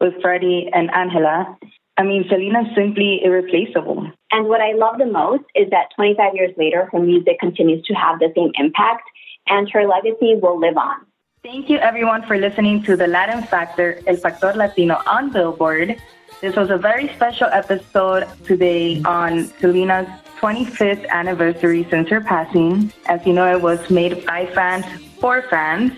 with 0.01 0.15
Fredy 0.23 0.71
and 0.73 0.89
Angela. 0.95 1.59
I 1.97 2.05
mean, 2.05 2.25
Selena's 2.29 2.73
simply 2.77 3.21
irreplaceable. 3.25 4.07
And 4.31 4.47
what 4.47 4.61
I 4.61 4.73
love 4.75 4.99
the 4.99 5.07
most 5.07 5.43
is 5.57 5.69
that 5.71 5.89
25 5.97 6.33
years 6.35 6.53
later, 6.57 6.89
her 6.93 7.01
music 7.01 7.41
continues 7.41 7.85
to 7.87 7.95
have 7.95 8.21
the 8.21 8.33
same 8.37 8.53
impact 8.55 9.03
and 9.49 9.69
her 9.73 9.87
legacy 9.87 10.37
will 10.41 10.59
live 10.59 10.77
on. 10.77 11.05
Thank 11.43 11.69
you, 11.69 11.79
everyone, 11.79 12.23
for 12.23 12.39
listening 12.39 12.85
to 12.85 12.97
the 12.97 13.09
Latin 13.09 13.43
Factor, 13.43 14.01
El 14.07 14.17
Factor 14.17 14.53
Latino 14.55 15.03
on 15.07 15.33
Billboard. 15.33 16.01
This 16.43 16.57
was 16.57 16.71
a 16.71 16.77
very 16.77 17.07
special 17.15 17.47
episode 17.47 18.27
today 18.43 19.01
on 19.05 19.45
Selena's 19.61 20.09
25th 20.41 21.09
anniversary 21.09 21.87
since 21.89 22.09
her 22.09 22.21
passing. 22.21 22.93
As 23.07 23.25
you 23.25 23.33
know, 23.33 23.49
it 23.49 23.63
was 23.63 23.79
made 23.89 24.27
by 24.27 24.47
fans 24.47 24.85
for 25.21 25.43
fans. 25.43 25.93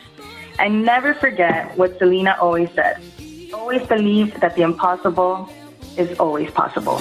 And 0.58 0.84
never 0.84 1.14
forget 1.14 1.74
what 1.78 1.98
Selena 1.98 2.36
always 2.38 2.68
said. 2.74 3.00
Always 3.54 3.86
believe 3.86 4.38
that 4.40 4.54
the 4.54 4.60
impossible 4.60 5.48
is 5.96 6.14
always 6.18 6.50
possible. 6.50 7.00